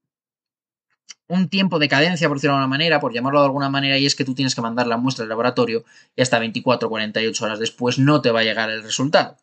un 1.27 1.49
tiempo 1.49 1.79
de 1.79 1.89
cadencia, 1.89 2.29
por 2.29 2.37
decirlo 2.37 2.53
de 2.53 2.59
alguna 2.59 2.77
manera, 2.77 3.01
por 3.01 3.15
llamarlo 3.15 3.41
de 3.41 3.47
alguna 3.47 3.71
manera, 3.71 3.97
y 3.97 4.05
es 4.05 4.15
que 4.15 4.27
tú 4.27 4.35
tienes 4.35 4.55
que 4.55 4.61
mandar 4.61 4.87
la 4.89 4.99
muestra 4.99 5.23
al 5.23 5.31
laboratorio 5.31 5.87
y 6.15 6.21
hasta 6.21 6.39
24 6.39 6.89
o 6.89 6.91
48 6.91 7.45
horas 7.47 7.59
después 7.59 7.99
no 7.99 8.21
te 8.21 8.31
va 8.33 8.41
a 8.41 8.45
llegar 8.45 8.69
el 8.69 8.83
resultado. 8.83 9.39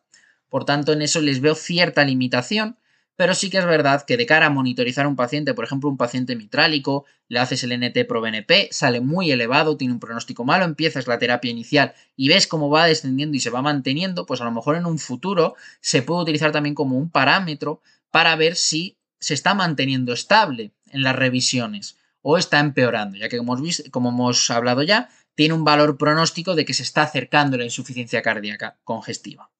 Por 0.48 0.64
tanto, 0.64 0.92
en 0.92 1.02
eso 1.02 1.20
les 1.20 1.40
veo 1.40 1.56
cierta 1.56 2.04
limitación 2.04 2.78
pero 3.16 3.34
sí 3.34 3.50
que 3.50 3.58
es 3.58 3.66
verdad 3.66 4.04
que 4.04 4.16
de 4.16 4.26
cara 4.26 4.46
a 4.46 4.50
monitorizar 4.50 5.06
un 5.06 5.16
paciente, 5.16 5.54
por 5.54 5.64
ejemplo, 5.64 5.88
un 5.88 5.96
paciente 5.96 6.36
mitrálico, 6.36 7.04
le 7.28 7.38
haces 7.38 7.62
el 7.64 7.72
NT 7.78 8.06
pro 8.08 8.20
BNP, 8.20 8.68
sale 8.72 9.00
muy 9.00 9.30
elevado, 9.30 9.76
tiene 9.76 9.94
un 9.94 10.00
pronóstico 10.00 10.44
malo, 10.44 10.64
empiezas 10.64 11.06
la 11.06 11.18
terapia 11.18 11.50
inicial 11.50 11.94
y 12.16 12.28
ves 12.28 12.46
cómo 12.46 12.70
va 12.70 12.86
descendiendo 12.86 13.36
y 13.36 13.40
se 13.40 13.50
va 13.50 13.62
manteniendo, 13.62 14.26
pues 14.26 14.40
a 14.40 14.44
lo 14.44 14.52
mejor 14.52 14.76
en 14.76 14.86
un 14.86 14.98
futuro 14.98 15.54
se 15.80 16.02
puede 16.02 16.22
utilizar 16.22 16.52
también 16.52 16.74
como 16.74 16.98
un 16.98 17.10
parámetro 17.10 17.80
para 18.10 18.34
ver 18.36 18.56
si 18.56 18.98
se 19.20 19.34
está 19.34 19.54
manteniendo 19.54 20.12
estable 20.12 20.72
en 20.90 21.02
las 21.02 21.16
revisiones 21.16 21.96
o 22.20 22.38
está 22.38 22.58
empeorando, 22.60 23.16
ya 23.16 23.28
que 23.28 23.38
como 23.38 23.54
hemos, 23.54 23.62
visto, 23.62 23.90
como 23.90 24.10
hemos 24.10 24.50
hablado 24.50 24.82
ya, 24.82 25.08
tiene 25.34 25.54
un 25.54 25.64
valor 25.64 25.98
pronóstico 25.98 26.54
de 26.54 26.64
que 26.64 26.74
se 26.74 26.82
está 26.82 27.02
acercando 27.02 27.56
la 27.56 27.64
insuficiencia 27.64 28.22
cardíaca 28.22 28.78
congestiva. 28.84 29.50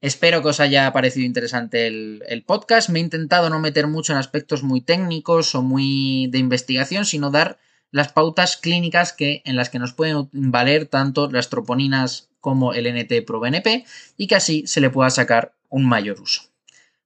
Espero 0.00 0.42
que 0.42 0.48
os 0.48 0.60
haya 0.60 0.92
parecido 0.92 1.26
interesante 1.26 1.86
el, 1.88 2.44
podcast. 2.46 2.88
Me 2.88 3.00
he 3.00 3.02
intentado 3.02 3.50
no 3.50 3.58
meter 3.58 3.88
mucho 3.88 4.12
en 4.12 4.18
aspectos 4.18 4.62
muy 4.62 4.80
técnicos 4.80 5.54
o 5.54 5.62
muy 5.62 6.28
de 6.30 6.38
investigación, 6.38 7.04
sino 7.04 7.30
dar 7.30 7.58
las 7.90 8.12
pautas 8.12 8.56
clínicas 8.56 9.12
que, 9.12 9.42
en 9.44 9.56
las 9.56 9.70
que 9.70 9.80
nos 9.80 9.94
pueden 9.94 10.28
valer 10.32 10.86
tanto 10.86 11.28
las 11.30 11.48
troponinas 11.48 12.28
como 12.40 12.74
el 12.74 12.86
NT-proBNP 12.86 13.84
y 14.16 14.26
que 14.28 14.36
así 14.36 14.66
se 14.66 14.80
le 14.80 14.90
pueda 14.90 15.10
sacar 15.10 15.54
un 15.68 15.86
mayor 15.86 16.20
uso. 16.20 16.42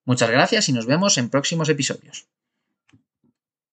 Muchas 0.05 0.31
gracias 0.31 0.69
y 0.69 0.73
nos 0.73 0.87
vemos 0.87 1.17
en 1.17 1.31
próximos 1.31 1.69
episodios. 1.69 2.27